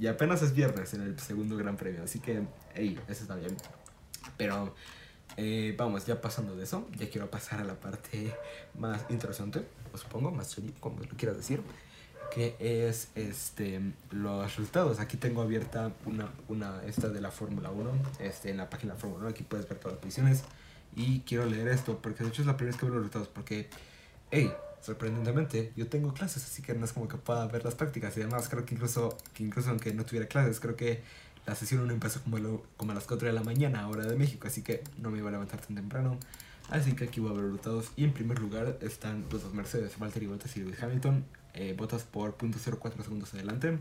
y 0.00 0.06
apenas 0.06 0.42
es 0.42 0.54
viernes 0.54 0.94
en 0.94 1.02
el 1.02 1.18
segundo 1.20 1.56
gran 1.56 1.76
premio 1.76 2.02
así 2.04 2.18
que 2.18 2.42
hey, 2.74 2.98
eso 3.08 3.22
está 3.22 3.36
bien. 3.36 3.56
Pero 4.36 4.74
eh, 5.40 5.72
vamos, 5.78 6.04
ya 6.04 6.20
pasando 6.20 6.56
de 6.56 6.64
eso, 6.64 6.88
ya 6.98 7.08
quiero 7.08 7.30
pasar 7.30 7.60
a 7.60 7.64
la 7.64 7.78
parte 7.78 8.34
más 8.76 9.02
interesante, 9.08 9.64
os 9.94 10.00
supongo, 10.00 10.32
más 10.32 10.56
como 10.80 10.98
lo 10.98 11.16
quieras 11.16 11.36
decir, 11.36 11.62
que 12.34 12.56
es 12.58 13.10
este 13.14 13.80
los 14.10 14.44
resultados. 14.44 14.98
Aquí 14.98 15.16
tengo 15.16 15.40
abierta 15.40 15.92
una, 16.06 16.28
una 16.48 16.82
esta 16.84 17.08
de 17.08 17.20
la 17.20 17.30
Fórmula 17.30 17.70
1, 17.70 17.92
este, 18.18 18.50
en 18.50 18.56
la 18.56 18.68
página 18.68 18.94
de 18.94 19.00
Fórmula 19.00 19.20
1, 19.26 19.30
aquí 19.30 19.44
puedes 19.44 19.68
ver 19.68 19.78
todas 19.78 19.92
las 19.92 20.02
posiciones. 20.02 20.42
Y 20.96 21.20
quiero 21.20 21.46
leer 21.46 21.68
esto, 21.68 21.98
porque 22.02 22.24
de 22.24 22.30
hecho 22.30 22.42
es 22.42 22.46
la 22.48 22.56
primera 22.56 22.74
vez 22.74 22.80
que 22.80 22.86
veo 22.86 22.96
los 22.96 23.04
resultados, 23.04 23.28
porque, 23.28 23.70
hey, 24.32 24.52
sorprendentemente, 24.80 25.72
yo 25.76 25.86
tengo 25.86 26.12
clases, 26.14 26.44
así 26.44 26.62
que 26.62 26.74
no 26.74 26.84
es 26.84 26.92
como 26.92 27.06
que 27.06 27.16
pueda 27.16 27.46
ver 27.46 27.64
las 27.64 27.76
prácticas. 27.76 28.16
Y 28.16 28.22
además 28.22 28.48
creo 28.48 28.64
que 28.64 28.74
incluso, 28.74 29.16
que 29.34 29.44
incluso 29.44 29.70
aunque 29.70 29.94
no 29.94 30.04
tuviera 30.04 30.26
clases, 30.26 30.58
creo 30.58 30.74
que 30.74 31.02
la 31.48 31.54
sesión 31.54 31.80
1 31.80 31.94
empezó 31.94 32.20
como, 32.22 32.92
a 32.92 32.94
las 32.94 33.04
4 33.04 33.28
de 33.28 33.32
la 33.32 33.42
mañana, 33.42 33.88
hora 33.88 34.04
de 34.04 34.16
México, 34.16 34.46
así 34.46 34.62
que 34.62 34.84
no 34.98 35.10
me 35.10 35.18
iba 35.18 35.28
a 35.28 35.32
levantar 35.32 35.60
tan 35.60 35.76
temprano. 35.76 36.18
Así 36.68 36.92
que 36.92 37.04
aquí 37.04 37.20
voy 37.20 37.30
a 37.30 37.32
ver 37.32 37.44
resultados. 37.44 37.90
Y 37.96 38.04
en 38.04 38.12
primer 38.12 38.38
lugar 38.38 38.78
están 38.82 39.24
los 39.32 39.42
dos 39.42 39.54
Mercedes, 39.54 39.98
Valtteri 39.98 40.26
Bottas 40.26 40.54
y 40.58 40.60
Lewis 40.60 40.82
Hamilton. 40.82 41.24
Eh, 41.54 41.74
Bottas 41.76 42.02
por 42.02 42.36
.04 42.36 43.02
segundos 43.02 43.32
adelante. 43.32 43.78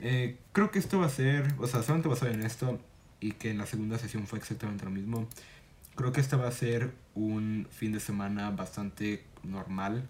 Eh, 0.00 0.38
creo 0.52 0.70
que 0.70 0.78
esto 0.78 1.00
va 1.00 1.06
a 1.06 1.10
ser, 1.10 1.52
o 1.58 1.66
sea, 1.66 1.82
solamente 1.82 2.08
basado 2.08 2.30
en 2.30 2.44
esto 2.44 2.78
y 3.18 3.32
que 3.32 3.50
en 3.50 3.58
la 3.58 3.66
segunda 3.66 3.98
sesión 3.98 4.28
fue 4.28 4.38
exactamente 4.38 4.84
lo 4.84 4.92
mismo. 4.92 5.26
Creo 5.96 6.12
que 6.12 6.20
este 6.20 6.36
va 6.36 6.46
a 6.46 6.52
ser 6.52 6.92
un 7.16 7.66
fin 7.72 7.90
de 7.90 7.98
semana 7.98 8.52
bastante 8.52 9.24
normal. 9.42 10.08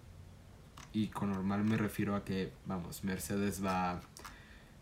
Y 0.93 1.07
con 1.07 1.31
normal 1.31 1.63
me 1.63 1.77
refiero 1.77 2.15
a 2.15 2.23
que, 2.23 2.51
vamos, 2.67 3.03
Mercedes 3.03 3.65
va 3.65 4.01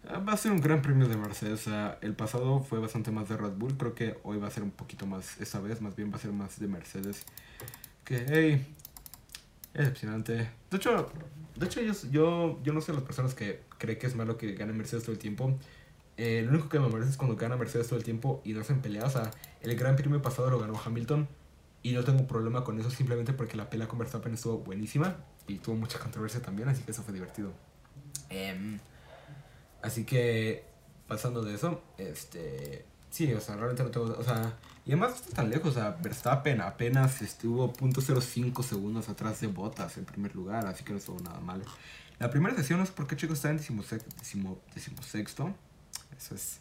Va 0.08 0.34
a 0.34 0.38
ser 0.38 0.54
un 0.54 0.62
gran 0.62 0.82
premio 0.82 1.10
de 1.10 1.18
Mercedes. 1.18 1.68
el 2.02 2.14
pasado 2.14 2.62
fue 2.62 2.80
bastante 2.80 3.12
más 3.12 3.28
de 3.28 3.36
Red 3.36 3.54
Bull. 3.58 3.76
Creo 3.78 3.94
que 3.94 4.18
hoy 4.24 4.38
va 4.38 4.48
a 4.48 4.52
ser 4.52 4.64
un 4.64 4.72
poquito 4.72 5.06
más, 5.06 5.40
esta 5.42 5.60
vez 5.60 5.82
más 5.82 5.98
bien 5.98 6.12
va 6.12 6.16
a 6.16 6.20
ser 6.20 6.32
más 6.32 6.58
de 6.60 6.68
Mercedes. 6.68 7.26
Que, 8.06 8.26
hey, 8.30 8.76
es 9.74 9.80
decepcionante. 9.80 10.50
De 10.72 10.78
hecho, 10.78 11.12
de 11.58 11.66
hecho 11.66 11.82
yo, 12.10 12.64
yo, 12.64 12.74
no 12.74 12.80
sé 12.80 12.94
las 12.94 13.04
personas 13.04 13.34
que 13.34 13.64
creen 13.78 14.00
que 14.00 14.08
es 14.08 14.16
malo 14.16 14.38
que 14.38 14.54
gane 14.54 14.72
Mercedes 14.72 15.04
todo 15.04 15.12
el 15.12 15.20
tiempo. 15.20 15.58
Eh, 16.16 16.42
lo 16.42 16.52
único 16.52 16.70
que 16.70 16.80
me 16.80 16.88
merece 16.88 17.12
es 17.12 17.18
cuando 17.18 17.36
gana 17.36 17.58
Mercedes 17.58 17.88
todo 17.88 18.00
el 18.00 18.06
tiempo 18.06 18.42
y 18.46 18.54
no 18.54 18.62
hacen 18.62 18.82
peleas. 18.82 19.04
O 19.06 19.10
sea, 19.10 19.32
el 19.62 19.76
gran 19.76 19.98
premio 19.98 20.22
pasado 20.22 20.50
lo 20.50 20.58
ganó 20.58 20.80
Hamilton. 20.84 21.28
Y 21.84 21.92
no 21.92 22.04
tengo 22.04 22.26
problema 22.28 22.64
con 22.64 22.80
eso 22.80 22.90
simplemente 22.90 23.34
porque 23.34 23.58
la 23.58 23.70
pelea 23.70 23.88
con 23.88 24.00
Verstappen 24.00 24.34
estuvo 24.34 24.60
buenísima. 24.60 25.18
Y 25.48 25.58
tuvo 25.58 25.76
mucha 25.76 26.00
controversia 26.00 26.42
también, 26.42 26.70
así 26.70 26.84
que 26.84 26.92
eso 26.92 27.04
fue 27.04 27.14
divertido. 27.14 27.52
Eh, 28.30 28.80
Así 29.82 30.06
que, 30.06 30.66
pasando 31.08 31.44
de 31.44 31.56
eso, 31.56 31.82
este. 31.98 32.86
Sí, 33.10 33.32
o 33.34 33.40
sea, 33.40 33.56
realmente 33.56 33.84
no 33.84 33.90
tengo. 33.90 34.18
O 34.18 34.24
sea, 34.24 34.58
y 34.86 34.92
además 34.92 35.16
está 35.16 35.38
tan 35.38 35.50
lejos. 35.50 35.70
O 35.70 35.74
sea, 35.74 35.98
Verstappen 36.02 36.62
apenas 36.62 37.22
estuvo 37.22 37.74
.05 37.74 38.64
segundos 38.64 39.10
atrás 39.10 39.40
de 39.42 39.48
Bottas 39.48 39.98
en 39.98 40.06
primer 40.06 40.36
lugar, 40.36 40.66
así 40.68 40.84
que 40.84 40.92
no 40.92 41.00
estuvo 41.00 41.20
nada 41.20 41.40
mal. 41.40 41.64
La 42.20 42.32
primera 42.32 42.56
sesión 42.56 42.80
no 42.80 42.86
sé 42.86 42.94
por 42.94 43.06
qué 43.08 43.16
chicos 43.16 43.38
está 43.38 43.50
en 43.50 43.58
decimosexto. 43.58 45.56
Eso 46.18 46.36
es. 46.36 46.60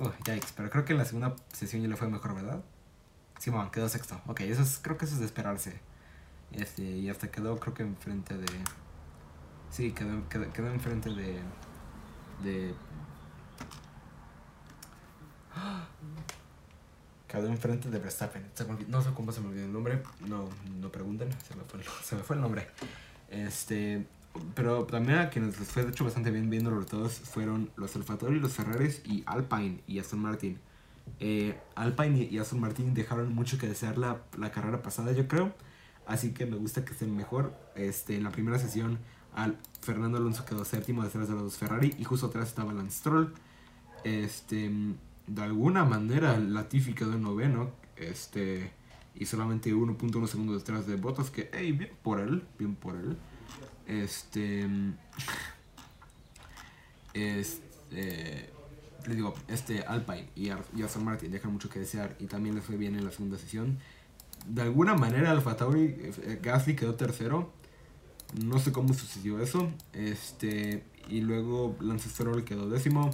Oh, 0.00 0.12
yikes, 0.26 0.48
pero 0.56 0.70
creo 0.70 0.84
que 0.84 0.92
en 0.92 0.98
la 0.98 1.04
segunda 1.04 1.36
sesión 1.52 1.82
ya 1.82 1.88
le 1.88 1.96
fue 1.96 2.08
mejor, 2.08 2.34
¿verdad? 2.34 2.62
Sí, 3.38 3.50
bueno, 3.50 3.70
quedó 3.70 3.88
sexto. 3.88 4.20
Ok, 4.26 4.40
eso 4.40 4.62
es, 4.62 4.78
creo 4.82 4.96
que 4.96 5.04
eso 5.04 5.14
es 5.14 5.20
de 5.20 5.26
esperarse. 5.26 5.80
Este, 6.52 6.82
y 6.82 7.08
hasta 7.08 7.30
quedó, 7.30 7.58
creo 7.60 7.74
que 7.74 7.82
enfrente 7.82 8.36
de. 8.36 8.46
Sí, 9.70 9.92
quedó, 9.92 10.28
quedó, 10.28 10.52
quedó 10.52 10.70
enfrente 10.70 11.10
de 11.10 11.40
de... 12.42 12.74
Quedó 17.28 17.48
enfrente 17.48 17.90
de 17.90 17.98
Verstappen. 17.98 18.44
No 18.88 19.02
sé 19.02 19.10
cómo 19.14 19.32
se 19.32 19.40
me 19.40 19.48
olvidó 19.48 19.64
el 19.64 19.72
nombre. 19.72 20.02
No, 20.28 20.48
no 20.80 20.90
pregunten. 20.90 21.30
Se 21.42 21.56
me 21.56 21.64
fue 21.64 21.80
el, 21.80 21.86
se 22.02 22.16
me 22.16 22.22
fue 22.22 22.36
el 22.36 22.42
nombre. 22.42 22.68
Este... 23.28 24.06
Pero 24.56 24.84
también 24.84 25.18
a 25.18 25.30
quienes 25.30 25.60
les 25.60 25.68
fue 25.68 25.84
de 25.84 25.90
hecho 25.90 26.02
bastante 26.02 26.32
bien 26.32 26.50
viendo 26.50 26.68
los 26.70 26.84
resultados 26.84 27.20
fueron 27.20 27.70
los 27.76 27.94
Alfa 27.94 28.18
y 28.28 28.40
los 28.40 28.52
Ferraris 28.52 29.00
y 29.04 29.22
Alpine 29.26 29.80
y 29.86 30.00
Aston 30.00 30.18
Martin. 30.18 30.58
Eh, 31.20 31.56
Alpine 31.76 32.28
y 32.30 32.38
Aston 32.38 32.60
Martin 32.60 32.94
dejaron 32.94 33.32
mucho 33.32 33.58
que 33.58 33.68
desear 33.68 33.96
la, 33.96 34.22
la, 34.36 34.50
carrera 34.50 34.82
pasada, 34.82 35.12
yo 35.12 35.28
creo. 35.28 35.54
Así 36.06 36.32
que 36.32 36.46
me 36.46 36.56
gusta 36.56 36.84
que 36.84 36.92
estén 36.92 37.16
mejor. 37.16 37.54
Este, 37.76 38.16
en 38.16 38.24
la 38.24 38.30
primera 38.30 38.58
sesión 38.58 38.98
al 39.34 39.58
Fernando 39.80 40.18
Alonso 40.18 40.44
quedó 40.44 40.64
séptimo 40.64 41.02
detrás 41.02 41.28
de 41.28 41.34
los 41.34 41.42
dos 41.42 41.56
Ferrari 41.56 41.94
y 41.98 42.04
justo 42.04 42.26
atrás 42.26 42.48
estaba 42.48 42.72
Lance 42.72 42.98
Stroll. 42.98 43.34
Este, 44.04 44.70
de 45.26 45.42
alguna 45.42 45.84
manera 45.84 46.38
Latifi 46.38 46.94
quedó 46.94 47.14
en 47.14 47.22
noveno. 47.22 47.70
Este, 47.96 48.72
y 49.14 49.26
solamente 49.26 49.72
1.1 49.72 50.26
segundos 50.26 50.58
detrás 50.58 50.86
de 50.86 50.96
Bottas 50.96 51.30
que, 51.30 51.50
hey, 51.52 51.72
bien 51.72 51.92
por 52.02 52.20
él, 52.20 52.42
bien 52.58 52.74
por 52.74 52.96
él. 52.96 53.16
Este, 53.86 54.66
este, 57.12 58.50
les 59.06 59.16
digo, 59.16 59.34
este 59.48 59.82
Alpine 59.82 60.28
y, 60.34 60.50
Aston 60.50 61.04
Martin 61.04 61.30
dejan 61.30 61.52
mucho 61.52 61.68
que 61.68 61.78
desear 61.78 62.16
y 62.18 62.26
también 62.26 62.54
les 62.54 62.64
fue 62.64 62.76
bien 62.76 62.96
en 62.96 63.04
la 63.04 63.12
segunda 63.12 63.38
sesión. 63.38 63.78
De 64.46 64.62
alguna 64.62 64.94
manera 64.94 65.30
Alfa 65.30 65.56
Tauri, 65.56 65.84
eh, 65.84 66.40
Gasly 66.42 66.74
quedó 66.74 66.94
tercero 66.94 67.52
no 68.42 68.58
sé 68.58 68.72
cómo 68.72 68.94
sucedió 68.94 69.40
eso. 69.40 69.70
Este, 69.92 70.84
y 71.08 71.20
luego 71.20 71.76
Lance 71.80 72.08
Stroll 72.08 72.44
quedó 72.44 72.68
décimo. 72.68 73.10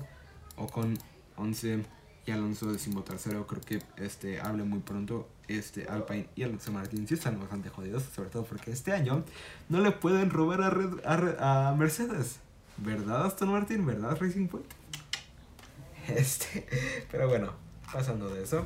O 0.56 0.66
con 0.66 0.98
11. 1.36 1.84
y 2.26 2.30
Alonso 2.30 2.70
decimotercero. 2.70 3.46
Creo 3.46 3.62
que 3.62 3.82
este 3.96 4.40
hable 4.40 4.64
muy 4.64 4.80
pronto. 4.80 5.28
Este 5.48 5.86
Alpine 5.88 6.28
y 6.36 6.44
Alonso 6.44 6.70
Martín 6.72 7.08
sí 7.08 7.14
están 7.14 7.40
bastante 7.40 7.70
jodidos, 7.70 8.04
sobre 8.14 8.30
todo 8.30 8.44
porque 8.44 8.70
este 8.70 8.92
año 8.92 9.24
no 9.68 9.80
le 9.80 9.90
pueden 9.90 10.30
robar 10.30 10.62
a, 10.62 10.70
Red, 10.70 11.04
a, 11.04 11.70
a 11.70 11.74
Mercedes. 11.74 12.38
¿Verdad, 12.76 13.26
Aston 13.26 13.50
Martin? 13.50 13.84
¿Verdad, 13.84 14.16
Racing 14.20 14.48
Point? 14.48 14.66
Este, 16.08 16.66
pero 17.10 17.28
bueno, 17.28 17.52
pasando 17.92 18.28
de 18.30 18.42
eso. 18.42 18.64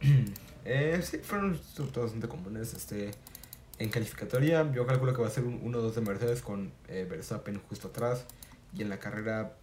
eh, 0.64 1.00
sí, 1.02 1.18
fueron 1.18 1.60
todos 1.74 1.96
bastante 1.96 2.28
comunes. 2.28 2.72
Este, 2.74 3.10
en 3.82 3.90
calificatoria, 3.90 4.70
yo 4.72 4.86
calculo 4.86 5.12
que 5.12 5.22
va 5.22 5.26
a 5.26 5.30
ser 5.30 5.42
un 5.42 5.60
1-2 5.60 5.92
de 5.94 6.00
Mercedes 6.02 6.40
con 6.40 6.72
eh, 6.86 7.04
Verstappen 7.08 7.60
justo 7.68 7.88
atrás. 7.88 8.24
Y 8.74 8.82
en 8.82 8.88
la 8.88 9.00
carrera, 9.00 9.56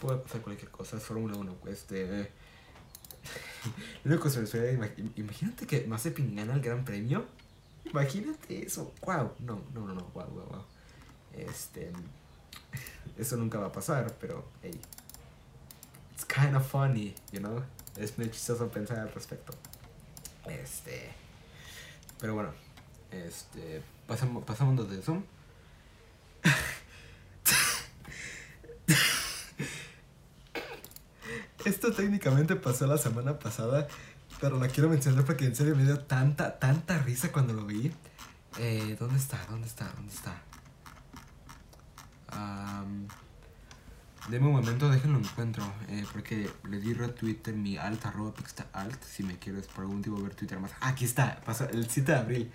puede 0.00 0.18
pasar 0.18 0.42
cualquier 0.42 0.70
cosa, 0.70 0.96
es 0.96 1.02
Fórmula 1.02 1.36
1. 1.36 1.56
Este, 1.66 2.06
lo 4.04 4.12
único 4.12 4.24
que 4.24 4.30
se 4.30 4.76
me 4.76 4.90
imagínate 5.16 5.66
que 5.66 5.84
Mazepin 5.88 6.36
gana 6.36 6.54
el 6.54 6.60
Gran 6.60 6.84
Premio. 6.84 7.26
Imagínate 7.84 8.64
eso. 8.64 8.94
Wow, 9.04 9.32
no, 9.40 9.60
no, 9.74 9.86
no, 9.86 9.94
no, 9.94 10.10
wow, 10.14 10.26
wow, 10.28 10.46
wow. 10.46 10.64
Este, 11.32 11.90
eso 13.18 13.36
nunca 13.36 13.58
va 13.58 13.66
a 13.66 13.72
pasar, 13.72 14.14
pero 14.20 14.44
hey, 14.62 14.80
it's 16.14 16.24
kind 16.24 16.54
of 16.54 16.64
funny, 16.64 17.12
you 17.32 17.40
know? 17.40 17.60
Es 17.96 18.16
muy 18.16 18.30
chistoso 18.30 18.68
pensar 18.68 19.00
al 19.00 19.12
respecto. 19.12 19.52
Este, 20.46 21.10
pero 22.20 22.34
bueno, 22.34 22.52
este, 23.12 23.82
pasamos, 24.06 24.44
pasamos 24.44 24.88
de 24.90 24.98
eso. 24.98 25.22
Esto 31.64 31.92
técnicamente 31.92 32.56
pasó 32.56 32.86
la 32.86 32.98
semana 32.98 33.38
pasada, 33.38 33.86
pero 34.40 34.58
la 34.58 34.66
quiero 34.68 34.88
mencionar 34.88 35.24
porque 35.24 35.44
en 35.44 35.54
serio 35.54 35.76
me 35.76 35.84
dio 35.84 36.00
tanta, 36.00 36.58
tanta 36.58 36.98
risa 36.98 37.30
cuando 37.30 37.52
lo 37.52 37.64
vi. 37.64 37.92
Eh, 38.58 38.96
¿Dónde 38.98 39.16
está? 39.16 39.38
¿Dónde 39.48 39.68
está? 39.68 39.88
¿Dónde 39.96 40.12
está? 40.12 40.42
Um, 42.32 43.06
deme 44.28 44.46
un 44.46 44.54
momento, 44.54 44.90
déjenlo 44.90 45.18
encuentro. 45.18 45.62
Eh, 45.88 46.04
porque 46.12 46.50
le 46.68 46.80
di 46.80 46.94
retweet 46.94 47.46
en 47.46 47.62
mi 47.62 47.76
alt 47.76 48.04
arroba 48.06 48.34
pixta 48.34 48.66
alt. 48.72 49.00
Si 49.04 49.22
me 49.22 49.38
quieres 49.38 49.68
por 49.68 49.82
algún 49.82 49.98
motivo 49.98 50.20
ver 50.20 50.34
Twitter 50.34 50.58
más. 50.58 50.72
aquí 50.80 51.04
está, 51.04 51.40
pasó 51.44 51.68
el 51.68 51.88
7 51.88 52.12
de 52.12 52.18
abril. 52.18 52.52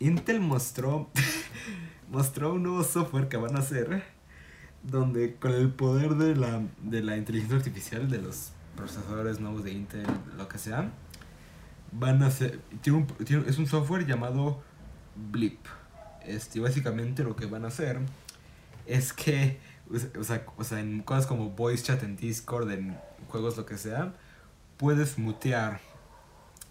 Intel 0.00 0.40
mostró, 0.40 1.08
mostró 2.10 2.54
un 2.54 2.64
nuevo 2.64 2.82
software 2.82 3.28
que 3.28 3.36
van 3.36 3.56
a 3.56 3.60
hacer. 3.60 4.02
Donde 4.82 5.36
con 5.36 5.52
el 5.52 5.70
poder 5.70 6.14
de 6.14 6.34
la, 6.34 6.62
de 6.82 7.02
la 7.02 7.16
inteligencia 7.18 7.58
artificial, 7.58 8.10
de 8.10 8.22
los 8.22 8.52
procesadores 8.74 9.38
nuevos 9.38 9.62
de 9.62 9.72
Intel, 9.72 10.06
lo 10.38 10.48
que 10.48 10.58
sea, 10.58 10.90
van 11.92 12.22
a 12.22 12.28
hacer. 12.28 12.60
Tiene 12.80 12.98
un, 12.98 13.44
es 13.46 13.58
un 13.58 13.66
software 13.66 14.06
llamado 14.06 14.62
Blip. 15.30 15.60
Este, 16.24 16.60
básicamente 16.60 17.24
lo 17.24 17.36
que 17.36 17.46
van 17.46 17.64
a 17.64 17.68
hacer 17.68 18.00
es 18.86 19.12
que, 19.12 19.58
o 20.18 20.24
sea, 20.24 20.44
o 20.56 20.64
sea, 20.64 20.80
en 20.80 21.02
cosas 21.02 21.26
como 21.26 21.50
voice 21.50 21.84
chat 21.84 22.02
en 22.02 22.16
Discord, 22.16 22.70
en 22.70 22.96
juegos, 23.28 23.56
lo 23.56 23.66
que 23.66 23.78
sea, 23.78 24.14
puedes 24.76 25.18
mutear, 25.18 25.80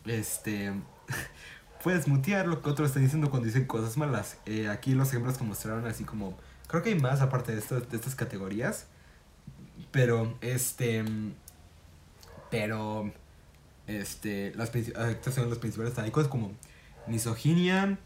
este, 0.05 0.73
puedes 1.83 2.07
mutear 2.07 2.47
lo 2.47 2.61
que 2.61 2.69
otros 2.69 2.89
están 2.89 3.03
diciendo 3.03 3.29
cuando 3.29 3.47
dicen 3.47 3.65
cosas 3.65 3.97
malas. 3.97 4.37
Eh, 4.45 4.67
aquí 4.67 4.93
los 4.93 5.09
ejemplos 5.09 5.37
que 5.37 5.43
mostraron 5.43 5.85
así 5.87 6.03
como, 6.03 6.37
creo 6.67 6.83
que 6.83 6.89
hay 6.89 6.99
más 6.99 7.21
aparte 7.21 7.53
de, 7.53 7.59
esto, 7.59 7.79
de 7.79 7.95
estas 7.95 8.15
categorías, 8.15 8.85
pero, 9.91 10.37
este, 10.41 11.03
pero, 12.51 13.11
este, 13.87 14.53
las, 14.55 14.73
estas 14.75 15.33
son 15.33 15.49
las 15.49 15.59
principales, 15.59 15.97
hay 15.97 16.11
cosas 16.11 16.29
como 16.29 16.51
misoginia, 17.07 17.97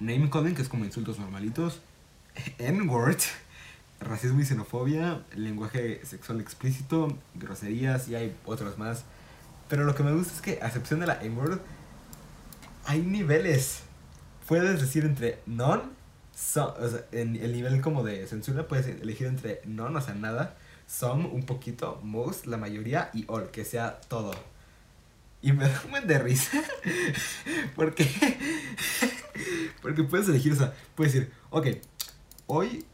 name 0.00 0.30
calling, 0.30 0.54
que 0.54 0.62
es 0.62 0.68
como 0.68 0.84
insultos 0.84 1.18
normalitos, 1.18 1.80
N-word, 2.58 3.18
racismo 4.00 4.40
y 4.40 4.44
xenofobia, 4.44 5.22
lenguaje 5.34 6.00
sexual 6.04 6.40
explícito, 6.40 7.16
groserías 7.34 8.08
y 8.08 8.14
hay 8.14 8.36
otros 8.46 8.78
más. 8.78 9.04
Pero 9.68 9.84
lo 9.84 9.94
que 9.94 10.02
me 10.02 10.12
gusta 10.12 10.34
es 10.34 10.40
que, 10.40 10.58
a 10.62 10.66
excepción 10.66 10.98
de 10.98 11.06
la 11.06 11.22
N-word, 11.22 11.60
hay 12.84 13.00
niveles. 13.02 13.82
Puedes 14.46 14.80
decir 14.80 15.04
entre 15.04 15.40
non, 15.46 15.92
so, 16.34 16.74
o 16.78 16.88
sea, 16.88 17.04
en 17.12 17.36
el 17.36 17.52
nivel 17.52 17.80
como 17.80 18.02
de 18.02 18.26
censura, 18.26 18.66
puedes 18.66 18.86
elegir 18.86 19.26
entre 19.26 19.60
non, 19.64 19.96
o 19.96 20.00
sea, 20.00 20.14
nada, 20.14 20.56
some, 20.86 21.28
un 21.28 21.44
poquito, 21.44 22.00
most, 22.02 22.46
la 22.46 22.56
mayoría 22.56 23.10
y 23.14 23.24
all, 23.28 23.50
que 23.50 23.64
sea 23.64 24.00
todo. 24.08 24.32
Y 25.42 25.52
me 25.52 25.64
da 25.68 25.82
un 25.86 26.06
de 26.06 26.18
risa. 26.18 26.62
porque. 27.76 28.06
porque 29.82 30.02
puedes 30.04 30.28
elegir, 30.28 30.52
o 30.52 30.56
sea, 30.56 30.74
puedes 30.94 31.12
decir, 31.12 31.32
ok, 31.50 31.68
hoy, 32.46 32.84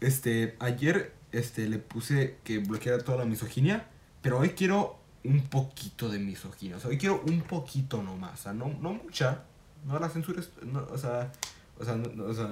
este, 0.00 0.56
ayer, 0.58 1.12
este, 1.32 1.68
le 1.68 1.78
puse 1.78 2.36
que 2.44 2.58
bloqueara 2.58 3.02
toda 3.02 3.18
la 3.18 3.24
misoginia, 3.24 3.88
pero 4.22 4.38
hoy 4.38 4.50
quiero 4.50 4.98
un 5.26 5.42
poquito 5.48 6.08
de 6.08 6.18
misoginia, 6.18 6.76
o 6.76 6.80
sea, 6.80 6.90
hoy 6.90 6.98
quiero 6.98 7.22
un 7.26 7.42
poquito 7.42 8.02
nomás, 8.02 8.40
o 8.40 8.42
sea, 8.44 8.52
no, 8.52 8.68
no 8.80 8.94
mucha, 8.94 9.42
no 9.84 9.98
la 9.98 10.08
censures, 10.08 10.50
no, 10.62 10.86
o 10.90 10.98
sea, 10.98 11.32
o 11.78 11.84
sea, 11.84 11.96
no, 11.96 12.24
o 12.24 12.34
sea, 12.34 12.46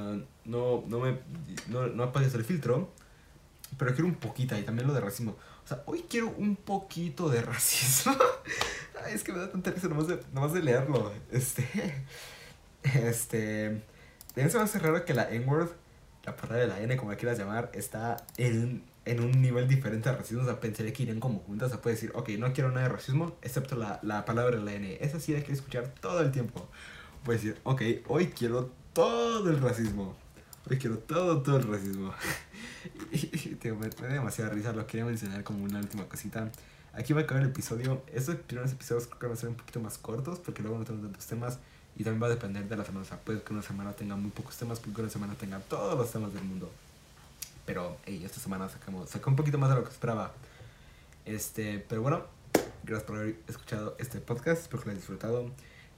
no, 0.45 0.85
no 0.87 1.01
me, 1.01 1.19
no, 1.69 1.87
no 1.89 2.03
apagues 2.05 2.35
el 2.35 2.45
filtro, 2.45 2.93
pero 3.79 3.93
quiero 3.95 4.07
un 4.07 4.17
poquito, 4.17 4.57
y 4.59 4.63
también 4.63 4.87
lo 4.87 4.95
de 4.95 5.01
racismo, 5.01 5.37
o 5.65 5.69
sea, 5.69 5.83
hoy 5.87 6.05
quiero 6.09 6.35
un 6.37 6.57
poquito 6.57 7.29
de 7.29 7.43
racismo, 7.43 8.15
Ay, 9.05 9.15
es 9.15 9.25
que 9.25 9.33
me 9.33 9.39
da 9.39 9.51
tanta 9.51 9.71
risa 9.71 9.89
nomás 9.89 10.07
de, 10.07 10.21
nomás 10.33 10.53
de 10.53 10.63
leerlo, 10.63 11.13
este, 11.31 12.05
este, 12.83 13.83
también 14.29 14.51
se 14.51 14.59
me 14.59 14.65
hace 14.65 14.79
raro 14.79 15.05
que 15.05 15.15
la 15.15 15.31
N-word 15.31 15.71
la 16.25 16.37
palabra 16.37 16.61
de 16.61 16.67
la 16.67 16.81
N, 16.81 16.97
como 16.97 17.11
la 17.11 17.17
quieras 17.17 17.39
llamar, 17.39 17.71
está 17.75 18.17
en, 18.37 18.83
en 19.05 19.21
un 19.21 19.43
nivel 19.43 19.69
diferente 19.69 20.09
de 20.09 20.17
racismo. 20.17 20.43
O 20.43 20.47
sea, 20.47 20.61
pensaría 20.61 20.93
que 20.93 21.03
irían 21.03 21.21
como 21.21 21.41
juntas. 21.41 21.69
O 21.69 21.71
sea, 21.71 21.83
puede 21.83 21.97
decir, 21.97 22.13
ok, 22.15 22.31
no 22.39 22.53
quiero 22.53 22.71
nada 22.71 22.89
de 22.89 22.95
racismo, 22.95 23.37
excepto 23.43 23.77
la, 23.77 24.01
la 24.03 24.25
palabra 24.25 24.57
la 24.59 24.75
N. 24.75 24.99
Esa 25.01 25.21
sí 25.21 25.35
hay 25.35 25.43
que 25.43 25.53
escuchar 25.53 25.93
todo 26.01 26.21
el 26.21 26.33
tiempo. 26.33 26.69
Puede 27.25 27.39
decir, 27.39 27.61
ok, 27.65 27.83
hoy 28.09 28.29
quiero 28.29 28.71
todo 28.93 29.51
el 29.51 29.61
racismo. 29.61 30.17
Hoy 30.71 30.79
quiero 30.79 30.99
todo, 30.99 31.43
todo 31.43 31.59
el 31.59 31.69
racismo. 31.69 32.15
y, 33.13 33.69
me, 33.71 33.89
da 33.89 34.09
demasiada 34.09 34.51
risa. 34.51 34.73
Lo 34.73 34.87
quería 34.87 35.05
mencionar 35.05 35.45
como 35.45 35.65
una 35.65 35.79
última 35.79 36.05
cosita. 36.05 36.51
Aquí 36.95 37.13
va 37.13 37.21
a 37.21 37.25
acabar 37.25 37.43
el 37.43 37.51
episodio. 37.51 38.03
Estos 38.13 38.37
primeros 38.37 38.73
episodios 38.73 39.07
creo 39.07 39.19
que 39.19 39.27
van 39.27 39.37
a 39.37 39.41
ser 39.41 39.49
un 39.51 39.57
poquito 39.57 39.81
más 39.81 39.99
cortos 39.99 40.39
porque 40.39 40.63
luego 40.63 40.79
no 40.79 40.85
tengo 40.85 41.03
tantos 41.03 41.27
temas. 41.27 41.59
Y 41.97 42.03
también 42.03 42.23
va 42.23 42.27
a 42.27 42.31
depender 42.31 42.67
de 42.67 42.77
la 42.77 42.85
semana. 42.85 43.03
O 43.03 43.09
sea, 43.09 43.19
puede 43.19 43.43
que 43.43 43.53
una 43.53 43.63
semana 43.63 43.93
tenga 43.93 44.17
muy 44.17 44.31
pocos 44.31 44.57
temas, 44.57 44.81
puede 44.81 44.95
que 44.95 45.03
una 45.03 45.11
semana 45.11 45.35
tenga 45.35 45.59
todos 45.61 45.99
los 45.99 46.11
temas 46.11 46.33
del 46.33 46.45
mundo. 46.45 46.71
Pero, 47.67 47.97
hey, 48.05 48.23
esta 48.25 48.41
semana 48.41 48.69
sacamos, 48.69 49.11
sacó 49.11 49.31
un 49.31 49.37
poquito 49.37 49.59
más 49.59 49.71
de 49.71 49.77
lo 49.77 49.85
que 49.85 49.91
esperaba. 49.91 50.33
Este, 51.25 51.85
pero 51.89 52.03
bueno, 52.03 52.25
gracias 52.83 53.07
por 53.07 53.17
haber 53.17 53.37
escuchado 53.49 53.97
este 53.99 54.21
podcast. 54.21 54.63
Espero 54.63 54.83
que 54.83 54.87
lo 54.87 54.91
hayas 54.93 55.03
disfrutado. 55.03 55.51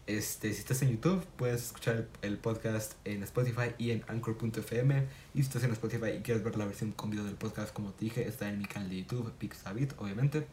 Este, 0.07 0.52
si 0.52 0.61
estás 0.61 0.83
en 0.83 0.90
YouTube, 0.90 1.24
puedes 1.37 1.64
escuchar 1.64 2.07
el, 2.22 2.38
podcast 2.38 2.94
en 3.05 3.24
Spotify 3.24 3.74
y 3.79 3.90
en 3.90 4.05
Anchor.fm. 4.07 5.07
Y 5.35 5.38
si 5.38 5.46
estás 5.46 5.64
en 5.64 5.72
Spotify 5.72 6.11
y 6.18 6.20
quieres 6.20 6.44
ver 6.44 6.57
la 6.57 6.66
versión 6.66 6.92
con 6.92 7.11
video 7.11 7.24
del 7.24 7.35
podcast, 7.35 7.72
como 7.72 7.90
te 7.90 8.05
dije, 8.05 8.29
está 8.29 8.48
en 8.48 8.59
mi 8.59 8.66
canal 8.66 8.88
de 8.88 8.98
YouTube, 8.98 9.33
Pixabit, 9.33 9.94
obviamente. 9.98 10.46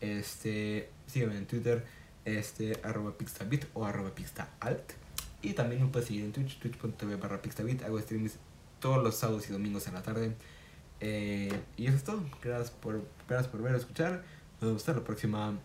Este, 0.00 0.90
sígueme 1.08 1.36
en 1.36 1.46
Twitter 1.46 1.84
este, 2.24 2.78
arroba 2.82 3.16
pixtabit 3.16 3.66
o 3.74 3.84
arroba 3.84 4.14
pixtaalt. 4.14 4.92
Y 5.40 5.52
también 5.54 5.82
me 5.82 5.88
puedes 5.88 6.08
seguir 6.08 6.24
en 6.24 6.32
Twitch, 6.32 6.58
twitch.tv 6.58 7.16
barra 7.16 7.40
pixtabit. 7.40 7.82
Hago 7.82 8.00
streams 8.00 8.38
todos 8.80 9.02
los 9.02 9.16
sábados 9.16 9.48
y 9.48 9.52
domingos 9.52 9.86
en 9.86 9.94
la 9.94 10.02
tarde. 10.02 10.34
Eh, 11.00 11.52
y 11.76 11.86
eso 11.86 11.96
es 11.96 12.04
todo. 12.04 12.22
Gracias 12.42 12.70
por, 12.70 13.00
por 13.02 13.62
ver 13.62 13.74
escuchar. 13.74 14.22
Nos 14.60 14.70
vemos 14.70 14.82
hasta 14.82 14.94
la 14.94 15.04
próxima. 15.04 15.58